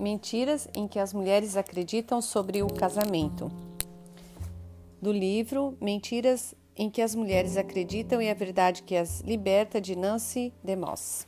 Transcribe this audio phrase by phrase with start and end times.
[0.00, 3.52] Mentiras em que as mulheres acreditam sobre o casamento.
[5.00, 9.94] Do livro Mentiras em que as mulheres acreditam e a verdade que as liberta, de
[9.94, 11.26] Nancy DeMoss.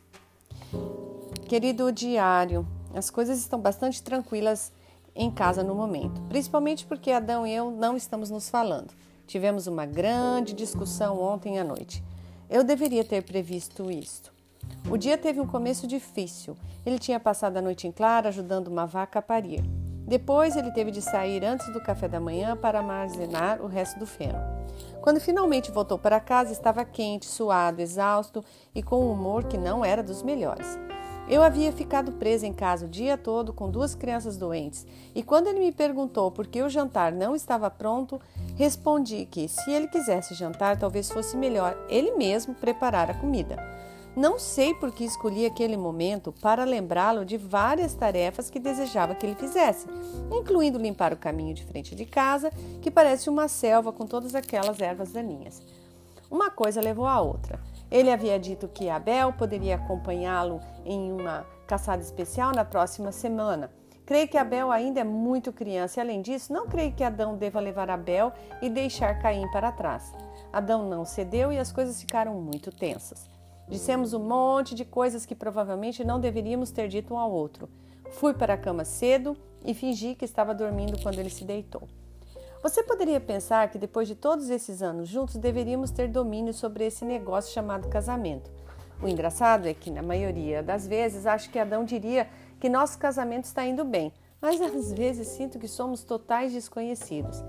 [1.46, 4.72] Querido diário, as coisas estão bastante tranquilas
[5.14, 8.94] em casa no momento, principalmente porque Adão e eu não estamos nos falando.
[9.26, 12.02] Tivemos uma grande discussão ontem à noite.
[12.48, 14.31] Eu deveria ter previsto isto.
[14.92, 16.54] O dia teve um começo difícil.
[16.84, 19.64] Ele tinha passado a noite em claro ajudando uma vaca a parir.
[20.06, 24.06] Depois ele teve de sair antes do café da manhã para armazenar o resto do
[24.06, 24.38] feno.
[25.00, 28.44] Quando finalmente voltou para casa, estava quente, suado, exausto
[28.74, 30.78] e com um humor que não era dos melhores.
[31.26, 35.46] Eu havia ficado presa em casa o dia todo com duas crianças doentes, e quando
[35.46, 38.20] ele me perguntou por que o jantar não estava pronto,
[38.56, 43.56] respondi que, se ele quisesse jantar, talvez fosse melhor ele mesmo preparar a comida.
[44.14, 49.24] Não sei por que escolhi aquele momento para lembrá-lo de várias tarefas que desejava que
[49.24, 49.86] ele fizesse,
[50.30, 52.50] incluindo limpar o caminho de frente de casa,
[52.82, 55.62] que parece uma selva com todas aquelas ervas daninhas.
[56.30, 57.58] Uma coisa levou à outra.
[57.90, 63.70] Ele havia dito que Abel poderia acompanhá-lo em uma caçada especial na próxima semana.
[64.04, 67.60] Creio que Abel ainda é muito criança e, além disso, não creio que Adão deva
[67.60, 70.12] levar Abel e deixar Caim para trás.
[70.52, 73.31] Adão não cedeu e as coisas ficaram muito tensas.
[73.68, 77.68] Dissemos um monte de coisas que provavelmente não deveríamos ter dito um ao outro.
[78.12, 81.88] Fui para a cama cedo e fingi que estava dormindo quando ele se deitou.
[82.62, 87.04] Você poderia pensar que depois de todos esses anos juntos deveríamos ter domínio sobre esse
[87.04, 88.50] negócio chamado casamento.
[89.02, 92.28] O engraçado é que, na maioria das vezes, acho que Adão diria
[92.60, 97.42] que nosso casamento está indo bem, mas às vezes sinto que somos totais desconhecidos,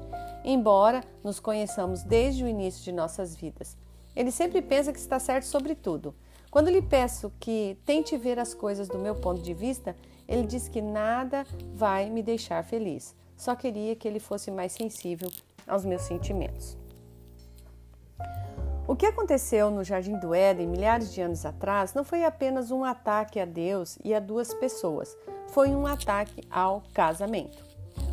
[0.43, 3.77] embora nos conheçamos desde o início de nossas vidas.
[4.15, 6.13] Ele sempre pensa que está certo sobre tudo.
[6.51, 9.95] Quando lhe peço que tente ver as coisas do meu ponto de vista,
[10.27, 13.15] ele diz que nada vai me deixar feliz.
[13.35, 15.31] Só queria que ele fosse mais sensível
[15.67, 16.77] aos meus sentimentos.
[18.85, 22.83] O que aconteceu no Jardim do Éden milhares de anos atrás não foi apenas um
[22.83, 25.17] ataque a Deus e a duas pessoas,
[25.47, 27.63] foi um ataque ao casamento.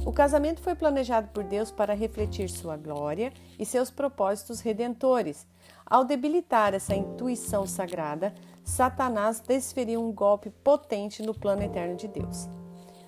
[0.07, 5.47] O casamento foi planejado por Deus para refletir sua glória e seus propósitos redentores.
[5.91, 12.49] Ao debilitar essa intuição sagrada, Satanás desferiu um golpe potente no plano eterno de Deus.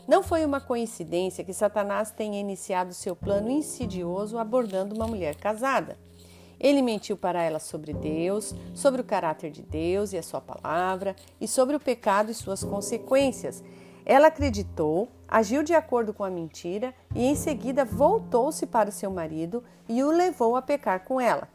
[0.09, 5.97] Não foi uma coincidência que Satanás tenha iniciado seu plano insidioso abordando uma mulher casada.
[6.59, 11.15] Ele mentiu para ela sobre Deus, sobre o caráter de Deus e a sua palavra,
[11.41, 13.63] e sobre o pecado e suas consequências,
[14.05, 19.63] ela acreditou, agiu de acordo com a mentira e em seguida voltou-se para seu marido
[19.89, 21.49] e o levou a pecar com ela.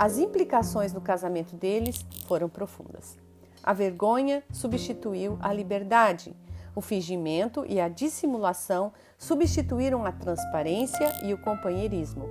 [0.00, 3.18] As implicações no casamento deles foram profundas.
[3.62, 6.34] A vergonha substituiu a liberdade.
[6.74, 12.26] O fingimento e a dissimulação substituíram a transparência e o companheirismo.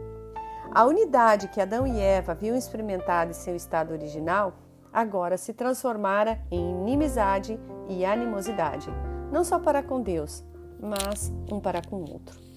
[0.74, 4.56] A unidade que Adão e Eva haviam experimentado em seu estado original
[4.92, 8.90] agora se transformara em inimizade e animosidade
[9.32, 10.44] não só para com Deus,
[10.82, 12.49] mas um para com o outro.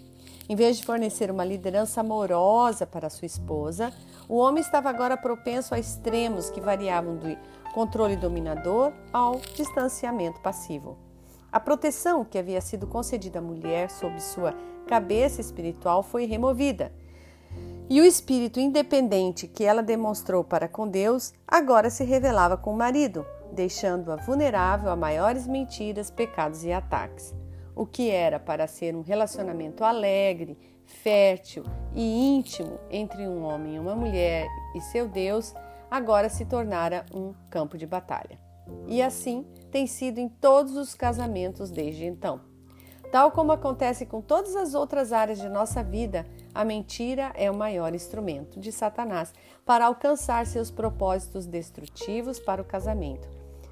[0.53, 3.91] Em vez de fornecer uma liderança amorosa para sua esposa,
[4.29, 7.35] o homem estava agora propenso a extremos que variavam do
[7.73, 10.99] controle dominador ao distanciamento passivo.
[11.51, 14.55] A proteção que havia sido concedida à mulher sob sua
[14.87, 16.93] cabeça espiritual foi removida.
[17.89, 22.77] E o espírito independente que ela demonstrou para com Deus agora se revelava com o
[22.77, 23.25] marido,
[23.55, 27.33] deixando-a vulnerável a maiores mentiras, pecados e ataques.
[27.75, 33.79] O que era para ser um relacionamento alegre, fértil e íntimo entre um homem e
[33.79, 35.55] uma mulher e seu Deus,
[35.91, 38.39] agora se tornara um campo de batalha.
[38.87, 42.41] E assim tem sido em todos os casamentos desde então.
[43.11, 47.55] Tal como acontece com todas as outras áreas de nossa vida, a mentira é o
[47.55, 49.35] maior instrumento de Satanás
[49.67, 53.29] para alcançar seus propósitos destrutivos para o casamento.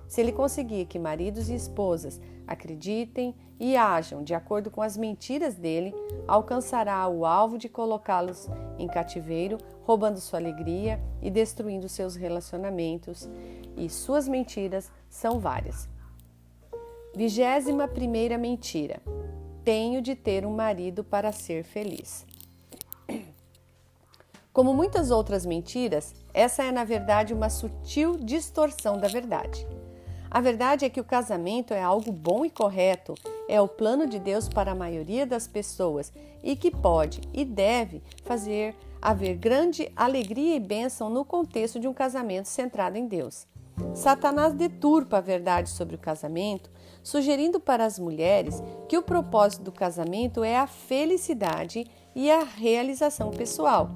[0.07, 5.55] Se ele conseguir que maridos e esposas acreditem e ajam de acordo com as mentiras
[5.55, 5.95] dele,
[6.27, 13.29] alcançará o alvo de colocá-los em cativeiro, roubando sua alegria e destruindo seus relacionamentos.
[13.77, 15.89] E suas mentiras são várias.
[17.15, 19.01] Vigésima primeira mentira:
[19.63, 22.27] tenho de ter um marido para ser feliz.
[24.53, 29.65] Como muitas outras mentiras, essa é na verdade uma sutil distorção da verdade.
[30.31, 33.15] A verdade é que o casamento é algo bom e correto,
[33.49, 38.01] é o plano de Deus para a maioria das pessoas e que pode e deve
[38.23, 43.45] fazer haver grande alegria e bênção no contexto de um casamento centrado em Deus.
[43.93, 46.71] Satanás deturpa a verdade sobre o casamento,
[47.03, 53.31] sugerindo para as mulheres que o propósito do casamento é a felicidade e a realização
[53.31, 53.91] pessoal,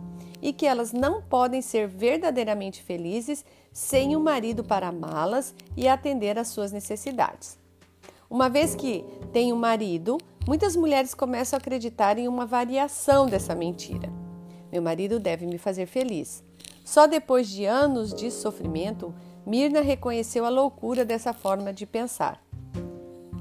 [0.44, 3.42] e que elas não podem ser verdadeiramente felizes
[3.72, 7.58] sem um marido para amá-las e atender às suas necessidades.
[8.28, 9.02] Uma vez que
[9.32, 14.12] tem um marido, muitas mulheres começam a acreditar em uma variação dessa mentira.
[14.70, 16.44] Meu marido deve me fazer feliz.
[16.84, 19.14] Só depois de anos de sofrimento,
[19.46, 22.38] Mirna reconheceu a loucura dessa forma de pensar.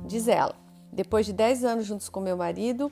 [0.06, 0.56] Diz ela:
[0.90, 2.90] depois de 10 anos juntos com meu marido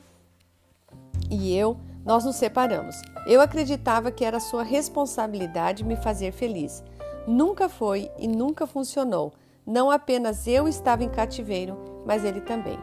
[1.30, 3.02] e eu, nós nos separamos.
[3.26, 6.84] Eu acreditava que era sua responsabilidade me fazer feliz.
[7.28, 9.34] Nunca foi e nunca funcionou.
[9.66, 12.80] Não apenas eu estava em cativeiro, mas ele também.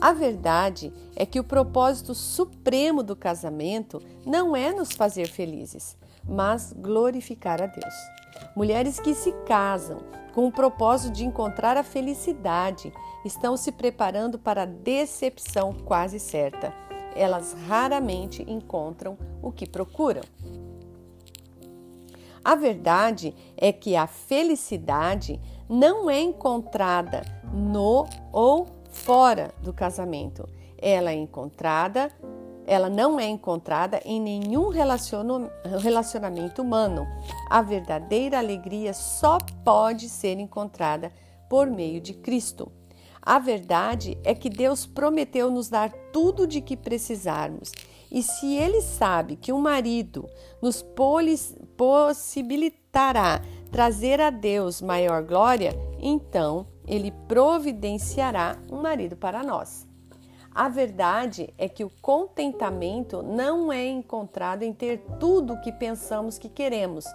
[0.00, 5.96] A verdade é que o propósito supremo do casamento não é nos fazer felizes,
[6.28, 7.94] mas glorificar a Deus.
[8.56, 9.98] Mulheres que se casam
[10.34, 12.92] com o propósito de encontrar a felicidade
[13.24, 16.74] estão se preparando para a decepção quase certa.
[17.14, 20.22] Elas raramente encontram o que procuram.
[22.44, 27.22] A verdade é que a felicidade não é encontrada
[27.52, 30.48] no ou fora do casamento.
[30.76, 32.10] Ela é encontrada,
[32.66, 37.06] ela não é encontrada em nenhum relacionamento humano.
[37.48, 41.12] A verdadeira alegria só pode ser encontrada
[41.48, 42.72] por meio de Cristo.
[43.22, 47.70] A verdade é que Deus prometeu nos dar tudo de que precisarmos.
[48.10, 50.28] E se Ele sabe que um marido
[50.60, 50.84] nos
[51.76, 53.40] possibilitará
[53.70, 59.86] trazer a Deus maior glória, então ele providenciará um marido para nós.
[60.54, 66.36] A verdade é que o contentamento não é encontrado em ter tudo o que pensamos
[66.36, 67.06] que queremos,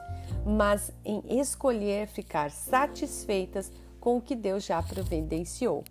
[0.43, 5.83] mas em escolher ficar satisfeitas com o que Deus já providenciou.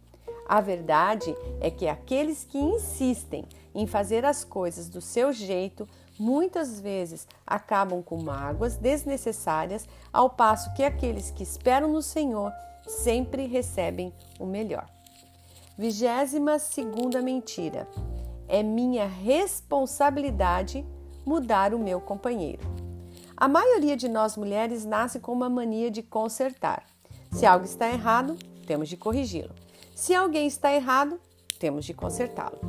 [0.49, 3.45] A verdade é que aqueles que insistem
[3.75, 5.89] em fazer as coisas do seu jeito
[6.19, 12.53] muitas vezes acabam com mágoas desnecessárias, ao passo que aqueles que esperam no Senhor
[12.87, 14.87] sempre recebem o melhor.
[15.77, 17.87] Vigésima segunda mentira.
[18.49, 20.87] É minha responsabilidade
[21.27, 22.63] mudar o meu companheiro.
[23.37, 26.85] A maioria de nós mulheres nasce com uma mania de consertar.
[27.33, 29.66] Se algo está errado, temos de corrigi-lo.
[29.97, 31.19] Se alguém está errado,
[31.59, 32.61] temos de consertá-lo.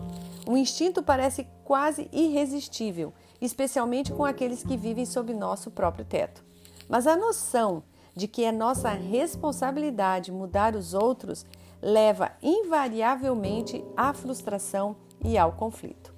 [0.48, 6.44] O instinto parece quase irresistível especialmente com aqueles que vivem sob nosso próprio teto.
[6.90, 7.84] Mas a noção
[8.16, 11.46] de que é nossa responsabilidade mudar os outros
[11.82, 16.14] leva invariavelmente à frustração e ao conflito.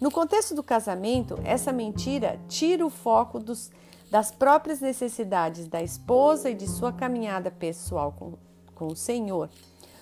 [0.00, 3.70] No contexto do casamento, essa mentira tira o foco dos,
[4.10, 8.34] das próprias necessidades da esposa e de sua caminhada pessoal com,
[8.74, 9.48] com o Senhor,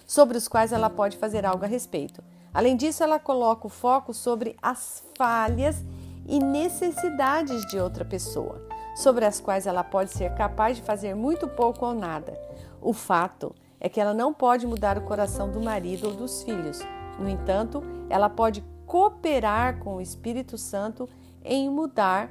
[0.07, 2.23] sobre os quais ela pode fazer algo a respeito.
[2.55, 5.85] Além disso, ela coloca o foco sobre as falhas
[6.27, 11.47] e necessidades de outra pessoa, sobre as quais ela pode ser capaz de fazer muito
[11.49, 12.39] pouco ou nada.
[12.81, 16.81] O fato é que ela não pode mudar o coração do marido ou dos filhos.
[17.19, 21.09] No entanto, ela pode cooperar com o Espírito Santo
[21.45, 22.31] em mudar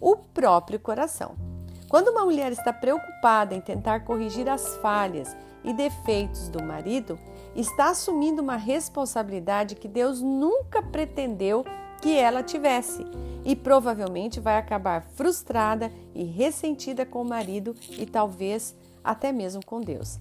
[0.00, 1.55] o próprio coração.
[1.88, 7.18] Quando uma mulher está preocupada em tentar corrigir as falhas e defeitos do marido,
[7.54, 11.64] está assumindo uma responsabilidade que Deus nunca pretendeu
[12.02, 13.04] que ela tivesse
[13.44, 19.80] e provavelmente vai acabar frustrada e ressentida com o marido e talvez até mesmo com
[19.80, 20.18] Deus.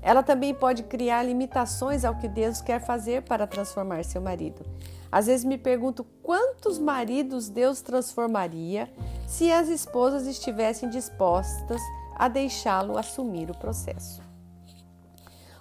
[0.00, 4.64] Ela também pode criar limitações ao que Deus quer fazer para transformar seu marido.
[5.10, 8.92] Às vezes me pergunto quantos maridos Deus transformaria
[9.26, 11.80] se as esposas estivessem dispostas
[12.14, 14.20] a deixá-lo assumir o processo.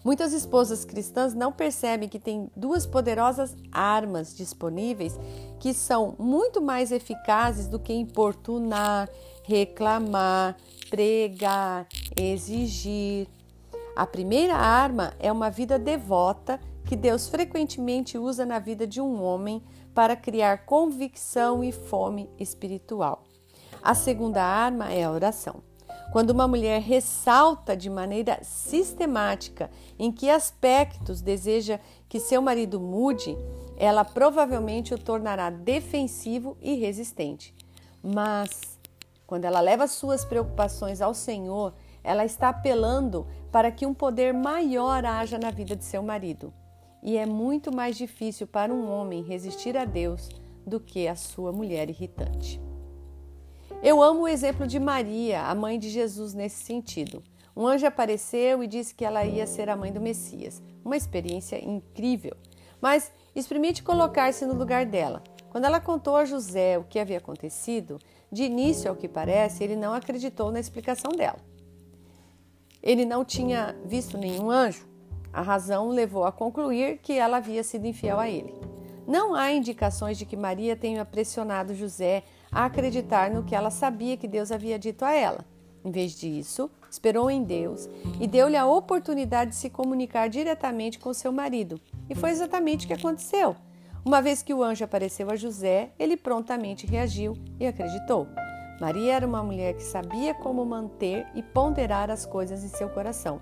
[0.04, 5.20] Muitas esposas cristãs não percebem que têm duas poderosas armas disponíveis
[5.60, 9.10] que são muito mais eficazes do que importunar,
[9.44, 10.56] reclamar,
[10.90, 13.28] pregar, exigir.
[13.98, 19.22] A primeira arma é uma vida devota que Deus frequentemente usa na vida de um
[19.22, 19.62] homem
[19.94, 23.26] para criar convicção e fome espiritual.
[23.84, 25.62] A segunda arma é a oração.
[26.14, 31.78] Quando uma mulher ressalta de maneira sistemática em que aspectos deseja
[32.08, 33.38] que seu marido mude,
[33.76, 37.54] ela provavelmente o tornará defensivo e resistente.
[38.02, 38.80] Mas,
[39.26, 45.06] quando ela leva suas preocupações ao Senhor, ela está apelando para que um poder maior
[45.06, 46.54] haja na vida de seu marido.
[47.02, 50.30] E é muito mais difícil para um homem resistir a Deus
[50.66, 52.60] do que a sua mulher irritante.
[53.84, 57.24] Eu amo o exemplo de Maria, a mãe de Jesus, nesse sentido.
[57.56, 60.62] Um anjo apareceu e disse que ela ia ser a mãe do Messias.
[60.84, 62.36] Uma experiência incrível.
[62.82, 65.24] Mas experimente colocar-se no lugar dela.
[65.50, 68.00] Quando ela contou a José o que havia acontecido,
[68.32, 71.40] de início, ao que parece, ele não acreditou na explicação dela.
[72.82, 74.87] Ele não tinha visto nenhum anjo.
[75.38, 78.56] A razão levou a concluir que ela havia sido infiel a ele.
[79.06, 84.18] Não há indicações de que Maria tenha pressionado José a acreditar no que ela sabia
[84.18, 85.46] que Deus havia dito a ela.
[85.86, 87.88] Em vez disso, esperou em Deus
[88.20, 91.80] e deu-lhe a oportunidade de se comunicar diretamente com seu marido.
[92.10, 93.56] E foi exatamente o que aconteceu.
[94.04, 98.28] Uma vez que o anjo apareceu a José, ele prontamente reagiu e acreditou.
[98.82, 103.40] Maria era uma mulher que sabia como manter e ponderar as coisas em seu coração.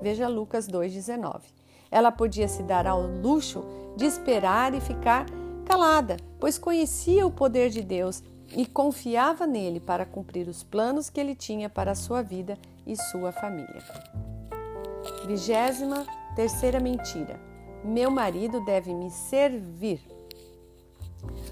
[0.00, 1.42] Veja Lucas 2,19.
[1.90, 3.64] Ela podia se dar ao luxo
[3.96, 5.26] de esperar e ficar
[5.64, 8.22] calada, pois conhecia o poder de Deus
[8.56, 12.96] e confiava nele para cumprir os planos que ele tinha para a sua vida e
[12.96, 13.82] sua família.
[15.26, 17.38] Vigésima terceira mentira.
[17.84, 20.00] Meu marido deve me servir.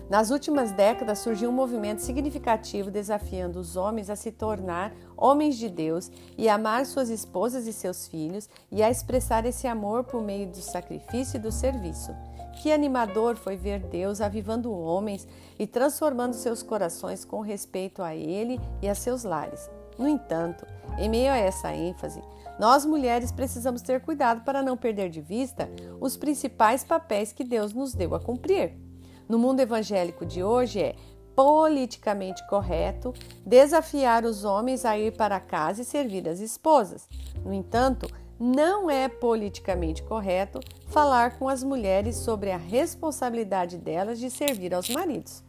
[0.09, 5.69] Nas últimas décadas surgiu um movimento significativo desafiando os homens a se tornar homens de
[5.69, 10.47] Deus e amar suas esposas e seus filhos e a expressar esse amor por meio
[10.47, 12.15] do sacrifício e do serviço.
[12.63, 15.27] Que animador foi ver Deus avivando homens
[15.59, 19.69] e transformando seus corações com respeito a Ele e a seus lares.
[19.99, 20.65] No entanto,
[20.99, 22.23] em meio a essa ênfase,
[22.61, 25.69] nós mulheres precisamos ter cuidado para não perder de vista
[26.01, 28.86] os principais papéis que Deus nos deu a cumprir.
[29.29, 30.95] No mundo evangélico de hoje é
[31.35, 33.13] politicamente correto
[33.45, 37.09] desafiar os homens a ir para casa e servir as esposas.
[37.45, 44.31] No entanto, não é politicamente correto falar com as mulheres sobre a responsabilidade delas de
[44.31, 45.43] servir aos maridos.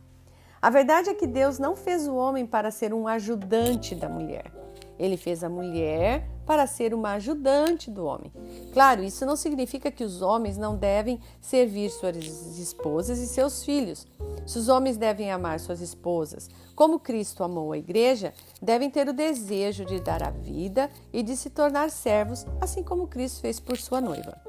[0.62, 4.52] A verdade é que Deus não fez o homem para ser um ajudante da mulher.
[5.00, 8.32] Ele fez a mulher para ser uma ajudante do homem.
[8.72, 12.16] Claro, isso não significa que os homens não devem servir suas
[12.58, 14.08] esposas e seus filhos.
[14.46, 19.14] Se os homens devem amar suas esposas, como Cristo amou a igreja, devem ter o
[19.14, 23.78] desejo de dar a vida e de se tornar servos, assim como Cristo fez por
[23.78, 24.42] sua noiva.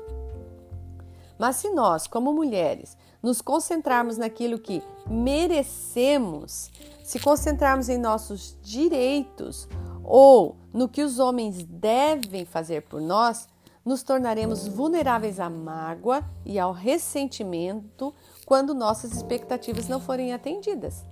[1.39, 6.71] Mas se nós, como mulheres, nos concentrarmos naquilo que merecemos,
[7.05, 9.69] se concentrarmos em nossos direitos
[10.11, 13.47] ou no que os homens devem fazer por nós,
[13.85, 18.15] nos tornaremos vulneráveis à mágoa e ao ressentimento
[18.47, 21.05] quando nossas expectativas não forem atendidas.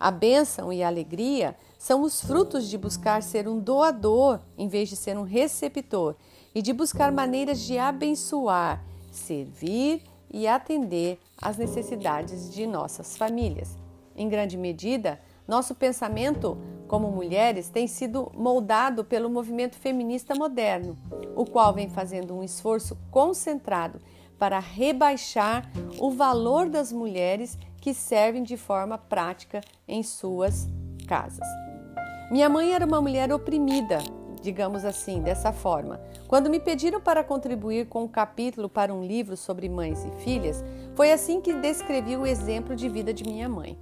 [0.00, 4.88] A bênção e a alegria são os frutos de buscar ser um doador em vez
[4.88, 6.16] de ser um receptor
[6.54, 13.76] e de buscar maneiras de abençoar, servir e atender às necessidades de nossas famílias.
[14.16, 20.96] Em grande medida, nosso pensamento como mulheres tem sido moldado pelo movimento feminista moderno,
[21.34, 23.98] o qual vem fazendo um esforço concentrado
[24.38, 30.68] para rebaixar o valor das mulheres que servem de forma prática em suas
[31.06, 31.46] casas.
[32.30, 33.98] Minha mãe era uma mulher oprimida,
[34.42, 36.00] digamos assim, dessa forma.
[36.26, 40.62] Quando me pediram para contribuir com um capítulo para um livro sobre mães e filhas,
[40.94, 43.78] foi assim que descrevi o exemplo de vida de minha mãe.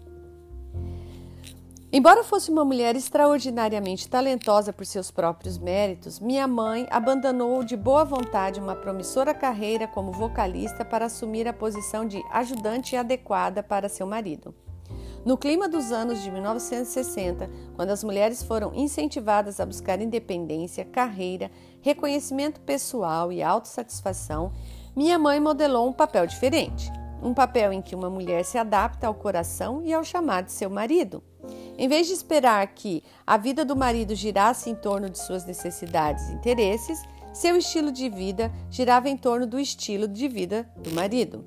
[1.97, 8.05] Embora fosse uma mulher extraordinariamente talentosa por seus próprios méritos, minha mãe abandonou de boa
[8.05, 14.07] vontade uma promissora carreira como vocalista para assumir a posição de ajudante adequada para seu
[14.07, 14.55] marido.
[15.25, 21.51] No clima dos anos de 1960, quando as mulheres foram incentivadas a buscar independência, carreira,
[21.81, 24.53] reconhecimento pessoal e autossatisfação,
[24.95, 26.93] minha mãe modelou um papel diferente.
[27.23, 30.69] Um papel em que uma mulher se adapta ao coração e ao chamado de seu
[30.69, 31.23] marido.
[31.79, 36.29] Em vez de esperar que a vida do marido girasse em torno de suas necessidades
[36.29, 37.03] e interesses,
[37.35, 41.45] seu estilo de vida girava em torno do estilo de vida do marido.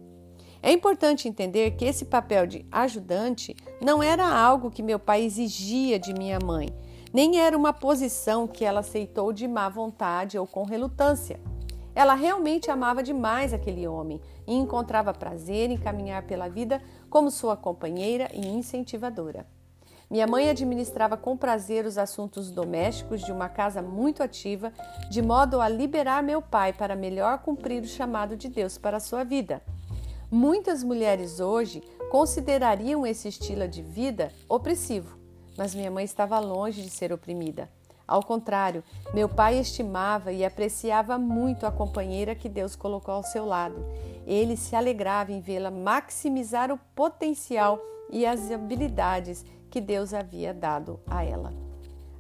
[0.61, 5.97] É importante entender que esse papel de ajudante não era algo que meu pai exigia
[5.97, 6.69] de minha mãe,
[7.11, 11.39] nem era uma posição que ela aceitou de má vontade ou com relutância.
[11.95, 17.57] Ela realmente amava demais aquele homem e encontrava prazer em caminhar pela vida como sua
[17.57, 19.47] companheira e incentivadora.
[20.09, 24.73] Minha mãe administrava com prazer os assuntos domésticos de uma casa muito ativa,
[25.07, 28.99] de modo a liberar meu pai para melhor cumprir o chamado de Deus para a
[28.99, 29.61] sua vida.
[30.31, 35.15] Muitas mulheres hoje considerariam esse estilo de vida opressivo,
[35.55, 37.69] mas minha mãe estava longe de ser oprimida.
[38.07, 43.45] Ao contrário, meu pai estimava e apreciava muito a companheira que Deus colocou ao seu
[43.45, 43.85] lado.
[44.25, 47.79] Ele se alegrava em vê-la maximizar o potencial
[48.11, 51.53] e as habilidades que Deus havia dado a ela.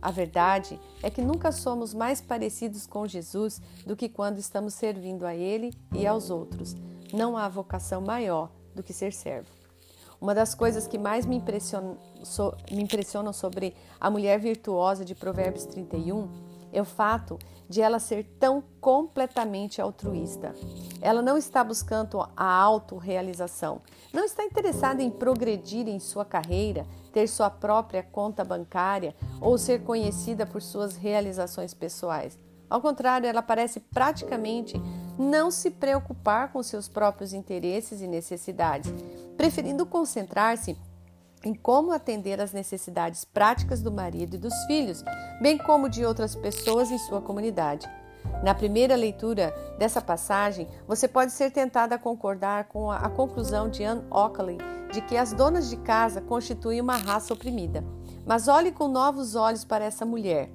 [0.01, 5.25] A verdade é que nunca somos mais parecidos com Jesus do que quando estamos servindo
[5.25, 6.75] a Ele e aos outros.
[7.11, 9.49] Não há vocação maior do que ser servo.
[10.21, 11.97] Uma das coisas que mais me impressionam,
[12.71, 16.29] me impressionam sobre a mulher virtuosa de Provérbios 31
[16.71, 20.55] é o fato de ela ser tão completamente altruísta.
[20.99, 27.27] Ela não está buscando a autorrealização, não está interessada em progredir em sua carreira, ter
[27.27, 32.37] sua própria conta bancária ou ser conhecida por suas realizações pessoais.
[32.67, 34.81] Ao contrário, ela parece praticamente
[35.17, 38.93] não se preocupar com seus próprios interesses e necessidades,
[39.35, 40.77] preferindo concentrar-se
[41.43, 45.03] em como atender às necessidades práticas do marido e dos filhos,
[45.41, 47.89] bem como de outras pessoas em sua comunidade.
[48.43, 53.83] Na primeira leitura dessa passagem, você pode ser tentada a concordar com a, conclusão de
[53.83, 54.57] Anne Oakley
[54.91, 57.83] de que as donas de casa constituem uma raça oprimida.
[58.25, 60.49] Mas olhe com novos olhos para essa mulher.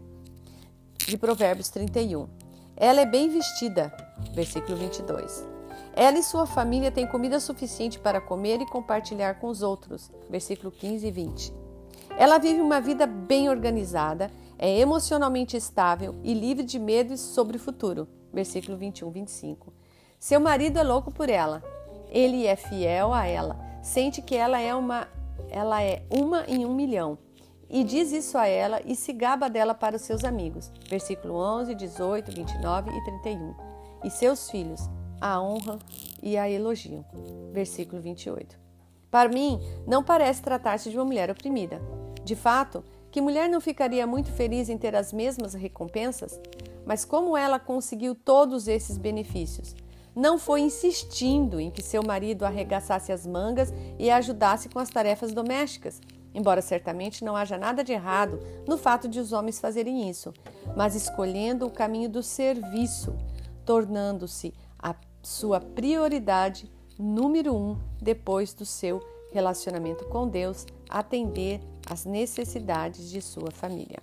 [1.06, 2.28] De Provérbios 31.
[2.76, 3.92] Ela é bem vestida,
[4.34, 5.53] versículo 22.
[5.96, 10.10] Ela e sua família têm comida suficiente para comer e compartilhar com os outros.
[10.28, 11.54] Versículo 15 e 20.
[12.18, 17.60] Ela vive uma vida bem organizada, é emocionalmente estável e livre de medo sobre o
[17.60, 18.08] futuro.
[18.32, 19.72] Versículo 21 e 25.
[20.18, 21.62] Seu marido é louco por ela.
[22.08, 23.56] Ele é fiel a ela.
[23.80, 25.06] Sente que ela é uma
[25.48, 27.18] ela é uma em um milhão.
[27.68, 30.72] E diz isso a ela e se gaba dela para os seus amigos.
[30.88, 33.54] Versículo 11, 18, 29 e 31.
[34.04, 34.88] E seus filhos
[35.20, 35.78] a honra
[36.22, 37.04] e a elogiam.
[37.52, 38.58] Versículo 28.
[39.10, 41.80] Para mim, não parece tratar-se de uma mulher oprimida.
[42.24, 46.40] De fato, que mulher não ficaria muito feliz em ter as mesmas recompensas?
[46.84, 49.74] Mas como ela conseguiu todos esses benefícios?
[50.16, 55.32] Não foi insistindo em que seu marido arregaçasse as mangas e ajudasse com as tarefas
[55.32, 56.00] domésticas,
[56.34, 60.34] embora certamente não haja nada de errado no fato de os homens fazerem isso,
[60.76, 63.14] mas escolhendo o caminho do serviço,
[63.64, 64.52] tornando-se
[65.24, 73.50] sua prioridade número um depois do seu relacionamento com Deus, atender às necessidades de sua
[73.50, 73.98] família.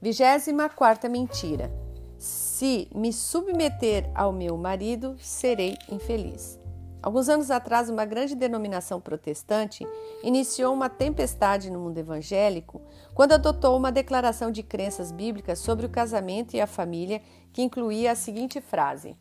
[0.00, 1.72] 24 mentira.
[2.18, 6.58] Se me submeter ao meu marido, serei infeliz.
[7.02, 9.86] Alguns anos atrás, uma grande denominação protestante
[10.22, 12.80] iniciou uma tempestade no mundo evangélico
[13.12, 17.20] quando adotou uma declaração de crenças bíblicas sobre o casamento e a família
[17.52, 19.14] que incluía a seguinte frase: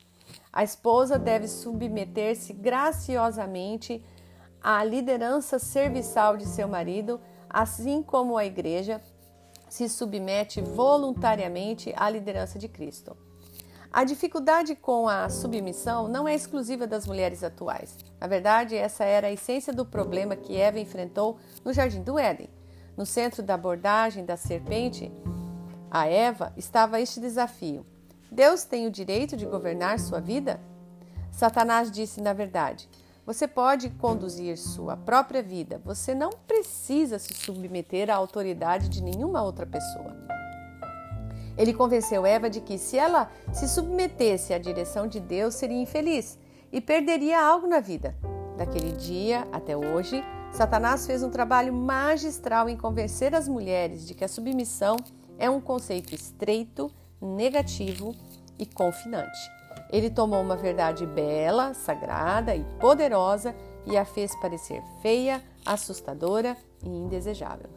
[0.53, 4.05] a esposa deve submeter-se graciosamente
[4.61, 9.01] à liderança serviçal de seu marido, assim como a igreja
[9.67, 13.17] se submete voluntariamente à liderança de Cristo.
[13.91, 17.97] A dificuldade com a submissão não é exclusiva das mulheres atuais.
[18.19, 22.49] Na verdade, essa era a essência do problema que Eva enfrentou no Jardim do Éden.
[22.95, 25.11] No centro da abordagem da serpente,
[25.89, 27.85] a Eva, estava este desafio:
[28.33, 30.59] Deus tem o direito de governar sua vida?
[31.31, 32.89] Satanás disse na verdade:
[33.27, 39.43] Você pode conduzir sua própria vida, você não precisa se submeter à autoridade de nenhuma
[39.43, 40.17] outra pessoa.
[41.55, 46.39] Ele convenceu Eva de que, se ela se submetesse à direção de Deus, seria infeliz
[46.71, 48.15] e perderia algo na vida.
[48.57, 54.23] Daquele dia até hoje, Satanás fez um trabalho magistral em convencer as mulheres de que
[54.23, 54.97] a submissão
[55.37, 56.91] é um conceito estreito
[57.25, 58.15] negativo
[58.57, 59.39] e confinante.
[59.89, 63.55] Ele tomou uma verdade bela, sagrada e poderosa
[63.85, 67.69] e a fez parecer feia, assustadora e indesejável.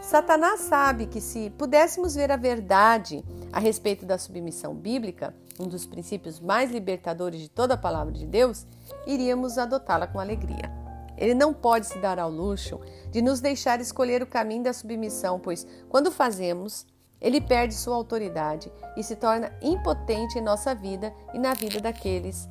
[0.00, 5.86] Satanás sabe que se pudéssemos ver a verdade a respeito da submissão bíblica, um dos
[5.86, 8.66] princípios mais libertadores de toda a palavra de Deus,
[9.06, 10.72] iríamos adotá-la com alegria.
[11.16, 12.80] Ele não pode se dar ao luxo
[13.10, 16.84] de nos deixar escolher o caminho da submissão, pois quando fazemos,
[17.22, 22.48] ele perde sua autoridade e se torna impotente em nossa vida e na vida daqueles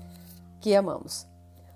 [0.62, 1.28] que amamos.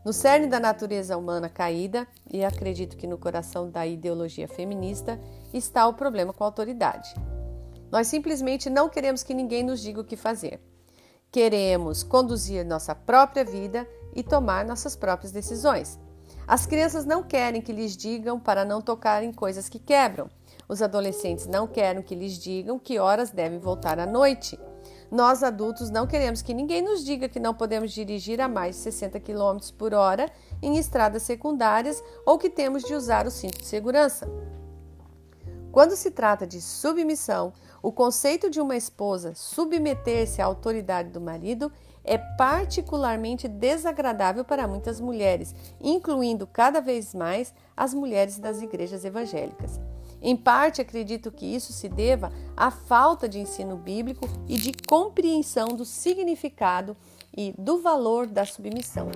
[0.05, 5.19] No cerne da natureza humana caída, e acredito que no coração da ideologia feminista,
[5.53, 7.13] está o problema com a autoridade.
[7.91, 10.61] Nós simplesmente não queremos que ninguém nos diga o que fazer.
[11.31, 15.99] Queremos conduzir nossa própria vida e tomar nossas próprias decisões.
[16.47, 20.29] As crianças não querem que lhes digam para não tocar em coisas que quebram.
[20.67, 24.59] Os adolescentes não querem que lhes digam que horas devem voltar à noite.
[25.11, 28.81] Nós adultos não queremos que ninguém nos diga que não podemos dirigir a mais de
[28.81, 33.65] 60 km por hora em estradas secundárias ou que temos de usar o cinto de
[33.65, 34.27] segurança.
[35.71, 37.51] Quando se trata de submissão,
[37.83, 41.71] o conceito de uma esposa submeter-se à autoridade do marido
[42.03, 49.79] é particularmente desagradável para muitas mulheres, incluindo cada vez mais as mulheres das igrejas evangélicas.
[50.21, 55.69] Em parte, acredito que isso se deva à falta de ensino bíblico e de compreensão
[55.69, 56.95] do significado
[57.35, 59.09] e do valor da submissão.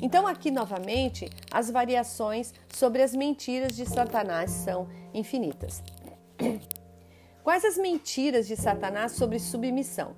[0.00, 5.82] Então, aqui novamente, as variações sobre as mentiras de Satanás são infinitas.
[7.42, 10.14] Quais as mentiras de Satanás sobre submissão?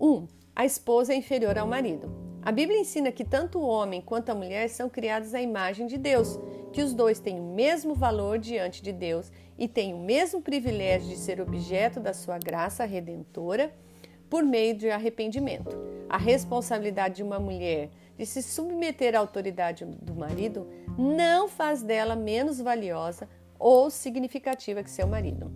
[0.00, 0.08] 1.
[0.08, 2.10] Um, a esposa é inferior ao marido.
[2.40, 5.98] A Bíblia ensina que tanto o homem quanto a mulher são criados à imagem de
[5.98, 6.38] Deus,
[6.76, 11.08] que os dois têm o mesmo valor diante de Deus e têm o mesmo privilégio
[11.08, 13.72] de ser objeto da sua graça redentora
[14.28, 15.74] por meio de arrependimento.
[16.06, 22.14] A responsabilidade de uma mulher de se submeter à autoridade do marido não faz dela
[22.14, 23.26] menos valiosa
[23.58, 25.50] ou significativa que seu marido.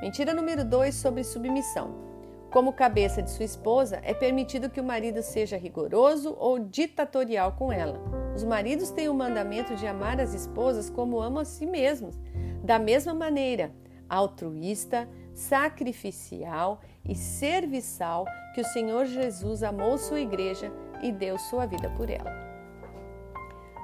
[0.00, 2.09] Mentira número 2 sobre submissão.
[2.50, 7.72] Como cabeça de sua esposa, é permitido que o marido seja rigoroso ou ditatorial com
[7.72, 8.00] ela.
[8.34, 12.18] Os maridos têm o mandamento de amar as esposas como amam a si mesmos,
[12.64, 13.72] da mesma maneira,
[14.08, 21.88] altruísta, sacrificial e serviçal que o Senhor Jesus amou sua igreja e deu sua vida
[21.90, 22.50] por ela.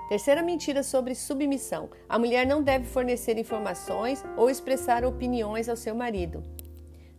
[0.09, 5.95] Terceira mentira sobre submissão: a mulher não deve fornecer informações ou expressar opiniões ao seu
[5.95, 6.43] marido.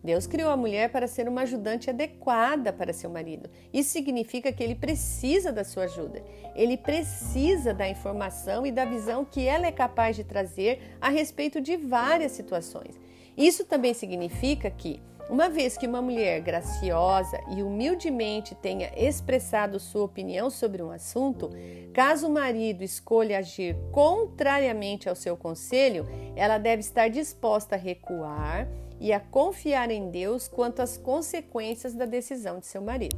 [0.03, 3.49] Deus criou a mulher para ser uma ajudante adequada para seu marido.
[3.73, 6.23] Isso significa que ele precisa da sua ajuda.
[6.55, 11.59] Ele precisa da informação e da visão que ela é capaz de trazer a respeito
[11.59, 12.99] de várias situações.
[13.35, 20.05] Isso também significa que uma vez que uma mulher graciosa e humildemente tenha expressado sua
[20.05, 21.49] opinião sobre um assunto,
[21.93, 28.69] caso o marido escolha agir contrariamente ao seu conselho, ela deve estar disposta a recuar
[28.99, 33.17] e a confiar em Deus quanto às consequências da decisão de seu marido.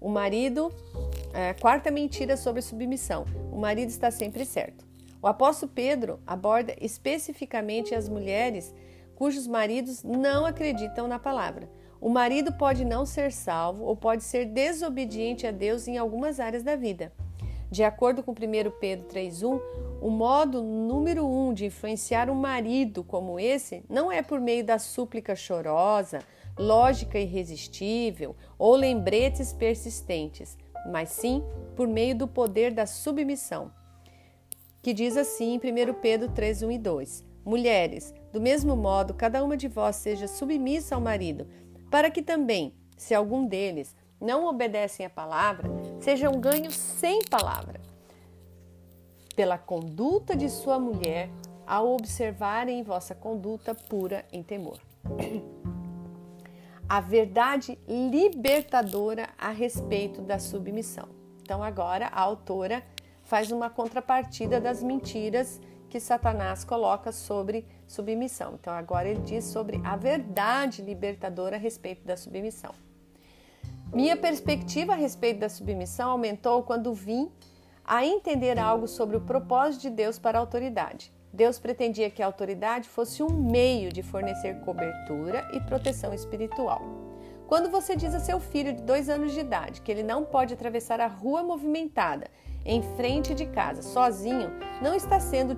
[0.00, 0.70] O marido,
[1.32, 4.84] é, quarta mentira sobre submissão: o marido está sempre certo.
[5.22, 8.74] O apóstolo Pedro aborda especificamente as mulheres
[9.14, 11.70] cujos maridos não acreditam na palavra.
[12.00, 16.62] O marido pode não ser salvo ou pode ser desobediente a Deus em algumas áreas
[16.62, 17.10] da vida.
[17.74, 18.34] De acordo com 1
[18.78, 19.60] Pedro 3,1,
[20.00, 24.78] o modo número um de influenciar um marido como esse não é por meio da
[24.78, 26.20] súplica chorosa,
[26.56, 30.56] lógica irresistível ou lembretes persistentes,
[30.92, 31.42] mas sim
[31.74, 33.72] por meio do poder da submissão.
[34.80, 39.42] Que diz assim em 1 Pedro 3, 1 e 2: Mulheres, do mesmo modo, cada
[39.42, 41.48] uma de vós seja submissa ao marido,
[41.90, 47.80] para que também, se algum deles não obedecem à palavra, sejam ganhos sem palavra
[49.36, 51.28] pela conduta de sua mulher
[51.66, 54.78] ao observarem vossa conduta pura em temor.
[56.88, 61.08] A verdade libertadora a respeito da submissão.
[61.42, 62.82] Então, agora a autora
[63.22, 68.54] faz uma contrapartida das mentiras que Satanás coloca sobre submissão.
[68.60, 72.74] Então, agora ele diz sobre a verdade libertadora a respeito da submissão.
[73.94, 77.30] Minha perspectiva a respeito da submissão aumentou quando vim
[77.84, 81.12] a entender algo sobre o propósito de Deus para a autoridade.
[81.32, 86.82] Deus pretendia que a autoridade fosse um meio de fornecer cobertura e proteção espiritual.
[87.46, 90.54] Quando você diz a seu filho de dois anos de idade que ele não pode
[90.54, 92.26] atravessar a rua movimentada
[92.64, 94.50] em frente de casa sozinho,
[94.82, 95.56] não está sendo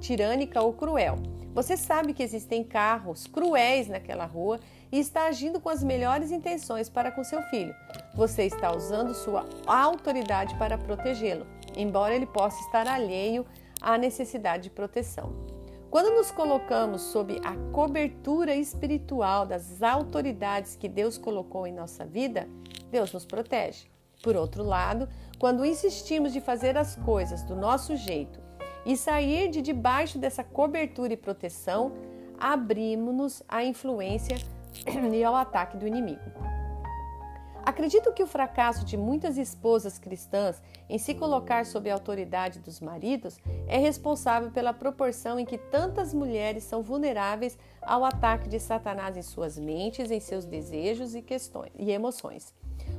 [0.00, 1.16] tirânica ou cruel.
[1.54, 4.58] Você sabe que existem carros cruéis naquela rua
[4.90, 7.74] e está agindo com as melhores intenções para com seu filho.
[8.14, 13.46] Você está usando sua autoridade para protegê-lo, embora ele possa estar alheio
[13.80, 15.32] à necessidade de proteção.
[15.90, 22.48] Quando nos colocamos sob a cobertura espiritual das autoridades que Deus colocou em nossa vida,
[22.90, 23.86] Deus nos protege.
[24.20, 28.40] Por outro lado, quando insistimos de fazer as coisas do nosso jeito
[28.84, 31.92] e sair de debaixo dessa cobertura e proteção,
[32.38, 34.36] abrimos-nos à influência
[35.12, 36.54] e ao ataque do inimigo.
[37.64, 42.78] Acredito que o fracasso de muitas esposas cristãs em se colocar sob a autoridade dos
[42.78, 49.16] maridos é responsável pela proporção em que tantas mulheres são vulneráveis ao ataque de Satanás
[49.16, 52.52] em suas mentes, em seus desejos e questões e emoções.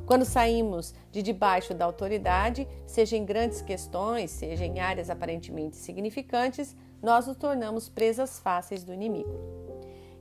[0.06, 6.76] Quando saímos de debaixo da autoridade, seja em grandes questões, seja em áreas aparentemente significantes,
[7.04, 9.65] nós nos tornamos presas fáceis do inimigo.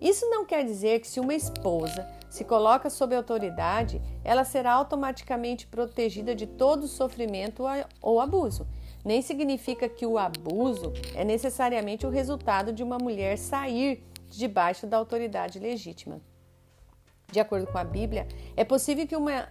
[0.05, 5.67] Isso não quer dizer que se uma esposa se coloca sob autoridade, ela será automaticamente
[5.67, 7.65] protegida de todo sofrimento
[8.03, 8.67] ou abuso.
[9.03, 14.99] Nem significa que o abuso é necessariamente o resultado de uma mulher sair debaixo da
[14.99, 16.21] autoridade legítima.
[17.33, 19.49] De acordo com a Bíblia, é possível que uma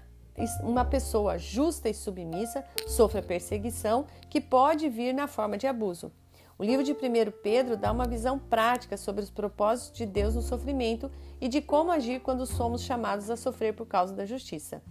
[0.63, 6.11] uma pessoa justa e submissa sofra perseguição que pode vir na forma de abuso.
[6.57, 6.95] O livro de 1
[7.41, 11.09] Pedro dá uma visão prática sobre os propósitos de Deus no sofrimento
[11.41, 14.81] e de como agir quando somos chamados a sofrer por causa da justiça.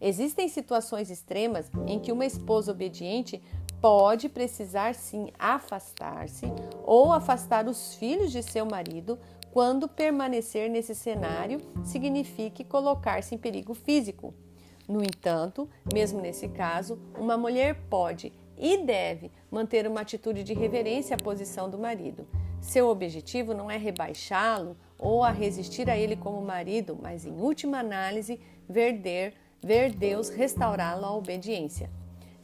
[0.00, 3.40] Existem situações extremas em que uma esposa obediente
[3.80, 6.46] pode precisar sim afastar-se
[6.84, 9.18] ou afastar os filhos de seu marido
[9.52, 14.34] quando permanecer nesse cenário signifique colocar-se em perigo físico.
[14.88, 21.16] No entanto, mesmo nesse caso, uma mulher pode e deve manter uma atitude de reverência
[21.16, 22.26] à posição do marido.
[22.60, 27.78] Seu objetivo não é rebaixá-lo ou a resistir a ele como marido, mas em última
[27.78, 31.90] análise, ver, ver Deus restaurá-lo à obediência.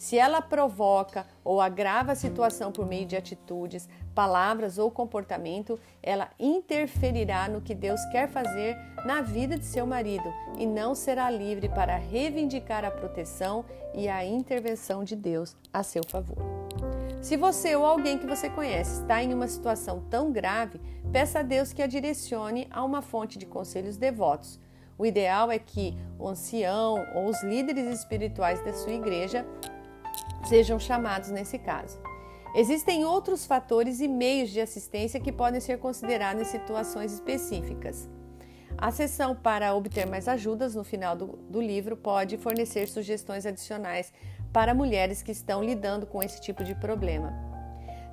[0.02, 6.28] Se ela provoca ou agrava a situação por meio de atitudes, palavras ou comportamento, ela
[6.40, 11.68] interferirá no que Deus quer fazer na vida de seu marido e não será livre
[11.68, 16.38] para reivindicar a proteção e a intervenção de Deus a seu favor.
[17.22, 20.80] Se você ou alguém que você conhece está em uma situação tão grave,
[21.12, 24.58] peça a Deus que a direcione a uma fonte de conselhos devotos.
[24.98, 29.46] O ideal é que o ancião ou os líderes espirituais da sua igreja
[30.44, 31.98] sejam chamados nesse caso.
[32.54, 38.08] Existem outros fatores e meios de assistência que podem ser considerados em situações específicas.
[38.76, 44.12] A seção para obter mais ajudas no final do, do, livro pode fornecer sugestões adicionais
[44.52, 47.32] para mulheres que estão lidando com esse tipo de problema.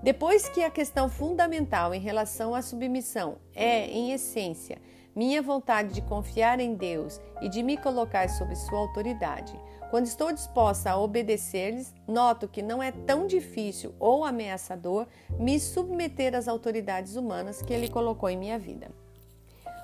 [0.01, 4.77] Depois que a questão fundamental em relação à submissão é, em essência,
[5.13, 10.31] minha vontade de confiar em Deus e de me colocar sob sua autoridade, quando estou
[10.31, 15.07] disposta a obedecer-lhes, noto que não é tão difícil ou ameaçador
[15.39, 18.91] me submeter às autoridades humanas que ele colocou em minha vida.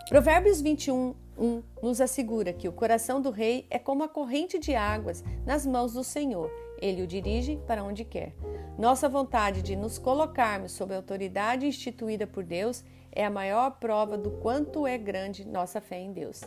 [0.08, 4.76] Provérbios 21, 1 nos assegura que o coração do rei é como a corrente de
[4.76, 6.52] águas nas mãos do Senhor.
[6.80, 8.36] Ele o dirige para onde quer.
[8.78, 12.84] Nossa vontade de nos colocarmos sob a autoridade instituída por Deus
[13.16, 16.42] é a maior prova do quanto é grande nossa fé em Deus.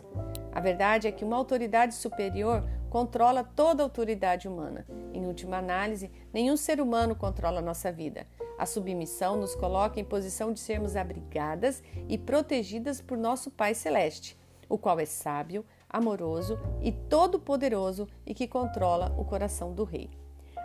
[0.52, 4.87] A verdade é que uma autoridade superior controla toda a autoridade humana.
[5.12, 8.26] Em última análise, nenhum ser humano controla nossa vida.
[8.59, 14.38] A submissão nos coloca em posição de sermos abrigadas e protegidas por nosso Pai Celeste,
[14.68, 20.11] o qual é sábio, amoroso e todo-poderoso e que controla o coração do rei.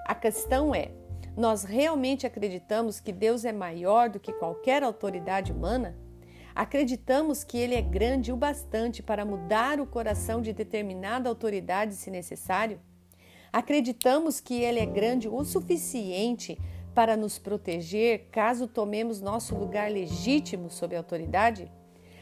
[0.05, 0.91] A questão é:
[1.35, 5.97] nós realmente acreditamos que Deus é maior do que qualquer autoridade humana?
[6.55, 12.11] Acreditamos que ele é grande o bastante para mudar o coração de determinada autoridade se
[12.11, 12.79] necessário?
[13.51, 16.59] Acreditamos que ele é grande o suficiente
[16.93, 21.71] para nos proteger caso tomemos nosso lugar legítimo sob a autoridade?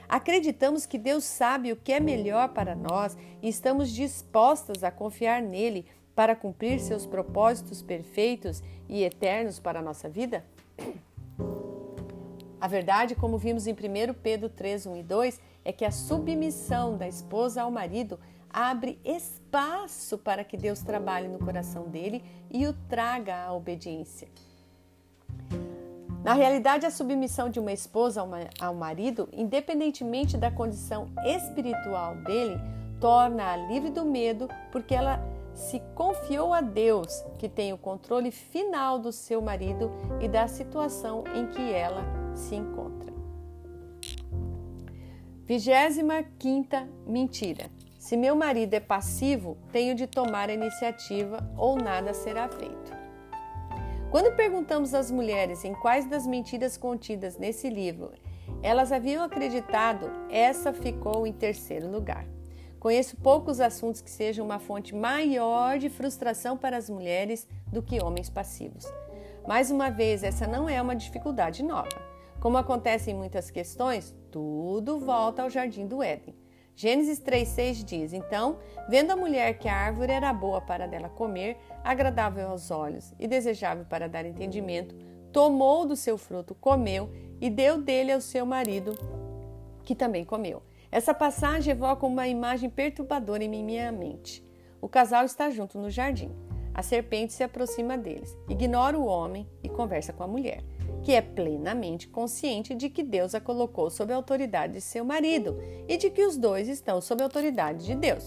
[0.07, 5.41] Acreditamos que Deus sabe o que é melhor para nós e estamos dispostas a confiar
[5.41, 10.45] nele para cumprir seus propósitos perfeitos e eternos para a nossa vida?
[12.59, 16.95] A verdade, como vimos em 1 Pedro 3, 1 e 2, é que a submissão
[16.95, 18.19] da esposa ao marido
[18.49, 24.27] abre espaço para que Deus trabalhe no coração dele e o traga à obediência.
[26.23, 28.21] Na realidade, a submissão de uma esposa
[28.59, 32.59] ao marido, independentemente da condição espiritual dele,
[32.99, 35.19] torna-a livre do medo, porque ela
[35.53, 41.23] se confiou a Deus, que tem o controle final do seu marido e da situação
[41.35, 42.03] em que ela
[42.35, 43.11] se encontra.
[45.45, 47.69] 25 mentira.
[47.99, 52.91] Se meu marido é passivo, tenho de tomar a iniciativa ou nada será feito.
[54.09, 58.11] Quando perguntamos às mulheres em quais das mentiras contidas nesse livro
[58.63, 62.25] elas haviam acreditado, essa ficou em terceiro lugar.
[62.81, 68.01] Conheço poucos assuntos que sejam uma fonte maior de frustração para as mulheres do que
[68.01, 68.91] homens passivos.
[69.47, 72.01] Mais uma vez, essa não é uma dificuldade nova.
[72.39, 76.33] Como acontece em muitas questões, tudo volta ao jardim do Éden.
[76.75, 78.57] Gênesis 3,6 diz: Então,
[78.89, 83.27] vendo a mulher que a árvore era boa para dela comer, agradável aos olhos e
[83.27, 84.95] desejável para dar entendimento,
[85.31, 88.97] tomou do seu fruto, comeu e deu dele ao seu marido,
[89.83, 90.63] que também comeu.
[90.91, 94.45] Essa passagem evoca uma imagem perturbadora em minha mente.
[94.81, 96.31] O casal está junto no jardim.
[96.73, 100.63] A serpente se aproxima deles, ignora o homem e conversa com a mulher
[101.03, 105.57] que é plenamente consciente de que Deus a colocou sob a autoridade de seu marido
[105.87, 108.25] e de que os dois estão sob a autoridade de Deus.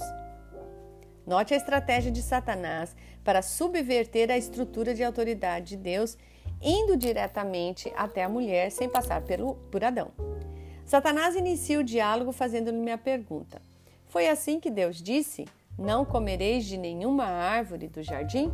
[1.26, 6.18] Note a estratégia de Satanás para subverter a estrutura de autoridade de Deus,
[6.60, 10.10] indo diretamente até a mulher sem passar pelo, por Adão.
[10.84, 13.60] Satanás inicia o diálogo fazendo-lhe uma pergunta:
[14.06, 15.46] Foi assim que Deus disse:
[15.78, 18.52] Não comereis de nenhuma árvore do jardim?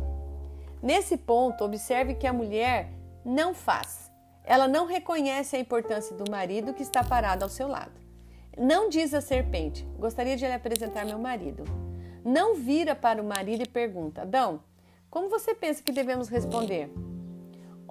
[0.81, 2.89] Nesse ponto, observe que a mulher
[3.23, 4.11] não faz
[4.43, 7.91] Ela não reconhece a importância do marido que está parado ao seu lado.
[8.57, 11.63] Não diz a serpente: Gostaria de lhe apresentar meu marido.
[12.23, 14.61] Não vira para o marido e pergunta: Adão,
[15.09, 16.89] como você pensa que devemos responder?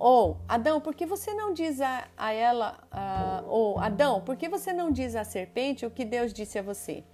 [0.01, 4.73] Ou, Adão, por que você não diz a, a ela, ou Adão, por que você
[4.73, 7.05] não diz à serpente o que Deus disse a você?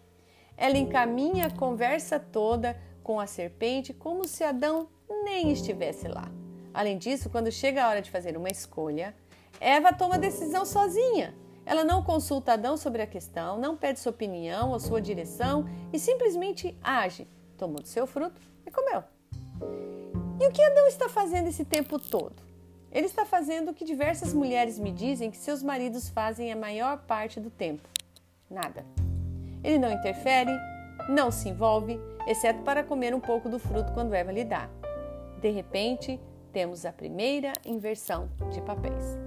[0.57, 4.89] Ela encaminha a conversa toda com a serpente como se Adão
[5.25, 6.31] nem estivesse lá.
[6.73, 9.17] Além disso, quando chega a hora de fazer uma escolha,
[9.59, 11.35] Eva toma a decisão sozinha.
[11.65, 15.99] Ela não consulta Adão sobre a questão, não pede sua opinião ou sua direção e
[15.99, 17.27] simplesmente age.
[17.59, 19.03] Tomou do seu fruto e comeu.
[20.41, 22.46] E o que Adão está fazendo esse tempo todo?
[22.97, 26.97] Ele está fazendo o que diversas mulheres me dizem que seus maridos fazem a maior
[27.03, 27.87] parte do tempo:
[28.51, 28.87] nada.
[29.63, 30.51] Ele não interfere,
[31.07, 34.71] não se envolve, exceto para comer um pouco do fruto quando Eva lhe dá.
[35.43, 36.19] De repente,
[36.55, 39.19] temos a primeira inversão de papéis.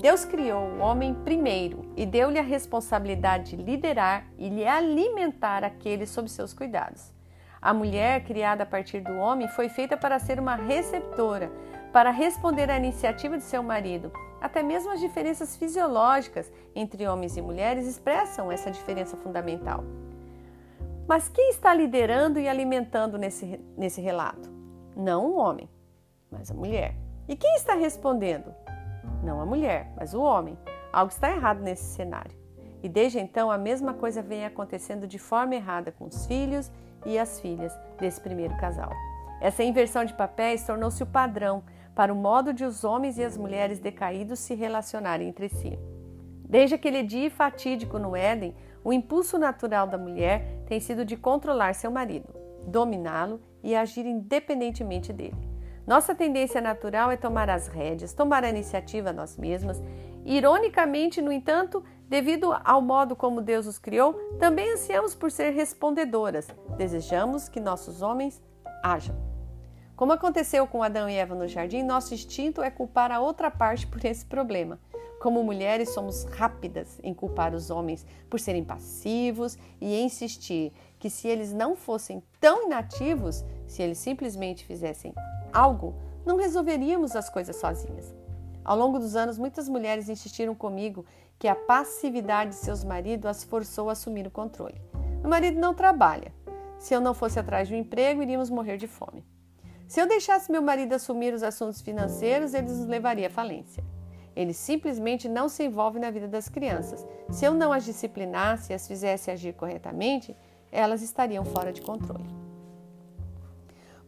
[0.00, 6.06] Deus criou o homem primeiro e deu-lhe a responsabilidade de liderar e lhe alimentar aquele
[6.06, 7.12] sob seus cuidados.
[7.60, 11.50] A mulher, criada a partir do homem, foi feita para ser uma receptora,
[11.94, 14.10] para responder à iniciativa de seu marido.
[14.40, 19.84] Até mesmo as diferenças fisiológicas entre homens e mulheres expressam essa diferença fundamental.
[21.06, 24.50] Mas quem está liderando e alimentando nesse, nesse relato?
[24.96, 25.70] Não o homem,
[26.28, 26.96] mas a mulher.
[27.28, 28.52] E quem está respondendo?
[29.22, 30.58] Não a mulher, mas o homem.
[30.92, 32.36] Algo está errado nesse cenário.
[32.82, 36.72] E desde então a mesma coisa vem acontecendo de forma errada com os filhos
[37.06, 38.90] e as filhas desse primeiro casal.
[39.40, 41.62] Essa inversão de papéis tornou-se o padrão
[41.94, 45.78] para o modo de os homens e as mulheres decaídos se relacionarem entre si.
[46.48, 48.54] Desde aquele dia fatídico no Éden,
[48.84, 52.28] o impulso natural da mulher tem sido de controlar seu marido,
[52.66, 55.54] dominá-lo e agir independentemente dele.
[55.86, 59.82] Nossa tendência natural é tomar as rédeas, tomar a iniciativa nós mesmas.
[60.24, 66.48] Ironicamente, no entanto, devido ao modo como Deus os criou, também ansiamos por ser respondedoras.
[66.78, 68.42] Desejamos que nossos homens
[68.82, 69.33] hajam.
[69.96, 73.86] Como aconteceu com Adão e Eva no jardim, nosso instinto é culpar a outra parte
[73.86, 74.80] por esse problema.
[75.20, 81.28] Como mulheres, somos rápidas em culpar os homens por serem passivos e insistir que, se
[81.28, 85.14] eles não fossem tão inativos, se eles simplesmente fizessem
[85.52, 85.94] algo,
[86.26, 88.12] não resolveríamos as coisas sozinhas.
[88.64, 91.06] Ao longo dos anos, muitas mulheres insistiram comigo
[91.38, 94.80] que a passividade de seus maridos as forçou a assumir o controle.
[95.20, 96.32] Meu marido não trabalha.
[96.80, 99.24] Se eu não fosse atrás de um emprego, iríamos morrer de fome.
[99.94, 103.84] Se eu deixasse meu marido assumir os assuntos financeiros, ele nos levaria à falência.
[104.34, 107.06] Ele simplesmente não se envolve na vida das crianças.
[107.30, 110.36] Se eu não as disciplinasse e as fizesse agir corretamente,
[110.72, 112.24] elas estariam fora de controle.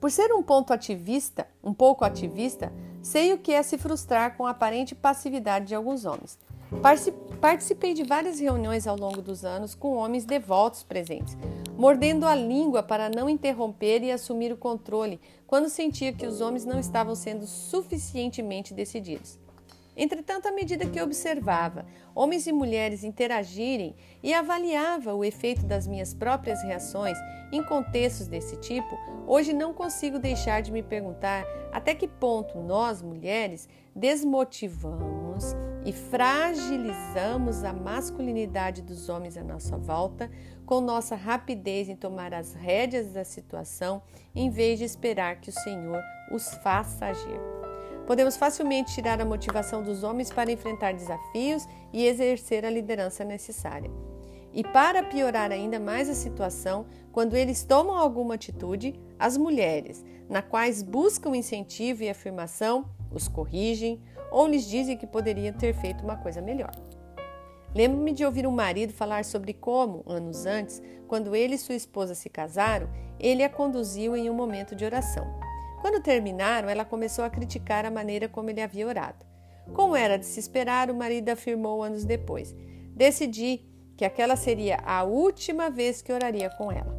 [0.01, 4.45] Por ser um ponto ativista, um pouco ativista, sei o que é se frustrar com
[4.45, 6.37] a aparente passividade de alguns homens.
[7.41, 11.37] Participei de várias reuniões ao longo dos anos com homens devotos presentes,
[11.77, 16.65] mordendo a língua para não interromper e assumir o controle quando sentia que os homens
[16.65, 19.39] não estavam sendo suficientemente decididos.
[19.97, 26.13] Entretanto, à medida que observava homens e mulheres interagirem e avaliava o efeito das minhas
[26.13, 27.17] próprias reações
[27.51, 33.01] em contextos desse tipo, hoje não consigo deixar de me perguntar até que ponto nós,
[33.01, 35.57] mulheres, desmotivamos
[35.87, 40.31] e fragilizamos a masculinidade dos homens à nossa volta
[40.67, 44.03] com nossa rapidez em tomar as rédeas da situação
[44.35, 47.41] em vez de esperar que o Senhor os faça agir.
[48.07, 53.91] Podemos facilmente tirar a motivação dos homens para enfrentar desafios e exercer a liderança necessária.
[54.53, 60.41] E para piorar ainda mais a situação, quando eles tomam alguma atitude, as mulheres, na
[60.41, 66.17] quais buscam incentivo e afirmação, os corrigem ou lhes dizem que poderiam ter feito uma
[66.17, 66.73] coisa melhor.
[67.75, 72.15] Lembro-me de ouvir um marido falar sobre como, anos antes, quando ele e sua esposa
[72.15, 72.89] se casaram,
[73.21, 75.27] ele a conduziu em um momento de oração.
[75.81, 79.25] Quando terminaram, ela começou a criticar a maneira como ele havia orado.
[79.75, 82.55] Como era de se esperar, o marido afirmou anos depois:
[82.95, 83.67] Decidi
[83.97, 86.97] que aquela seria a última vez que oraria com ela.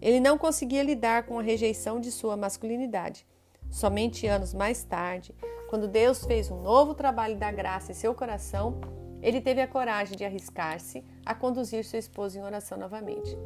[0.00, 3.26] Ele não conseguia lidar com a rejeição de sua masculinidade.
[3.70, 5.34] Somente anos mais tarde,
[5.68, 8.80] quando Deus fez um novo trabalho da graça em seu coração,
[9.20, 13.36] ele teve a coragem de arriscar-se a conduzir sua esposa em oração novamente.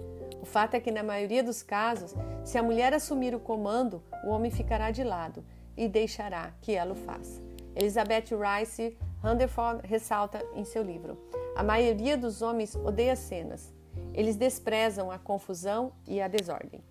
[0.40, 2.14] O fato é que, na maioria dos casos,
[2.44, 5.44] se a mulher assumir o comando, o homem ficará de lado
[5.76, 7.40] e deixará que ela o faça.
[7.74, 11.16] Elizabeth Rice Rutherford ressalta em seu livro:
[11.56, 13.72] A maioria dos homens odeia cenas.
[14.12, 16.82] Eles desprezam a confusão e a desordem.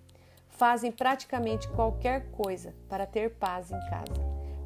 [0.61, 4.13] Fazem praticamente qualquer coisa para ter paz em casa.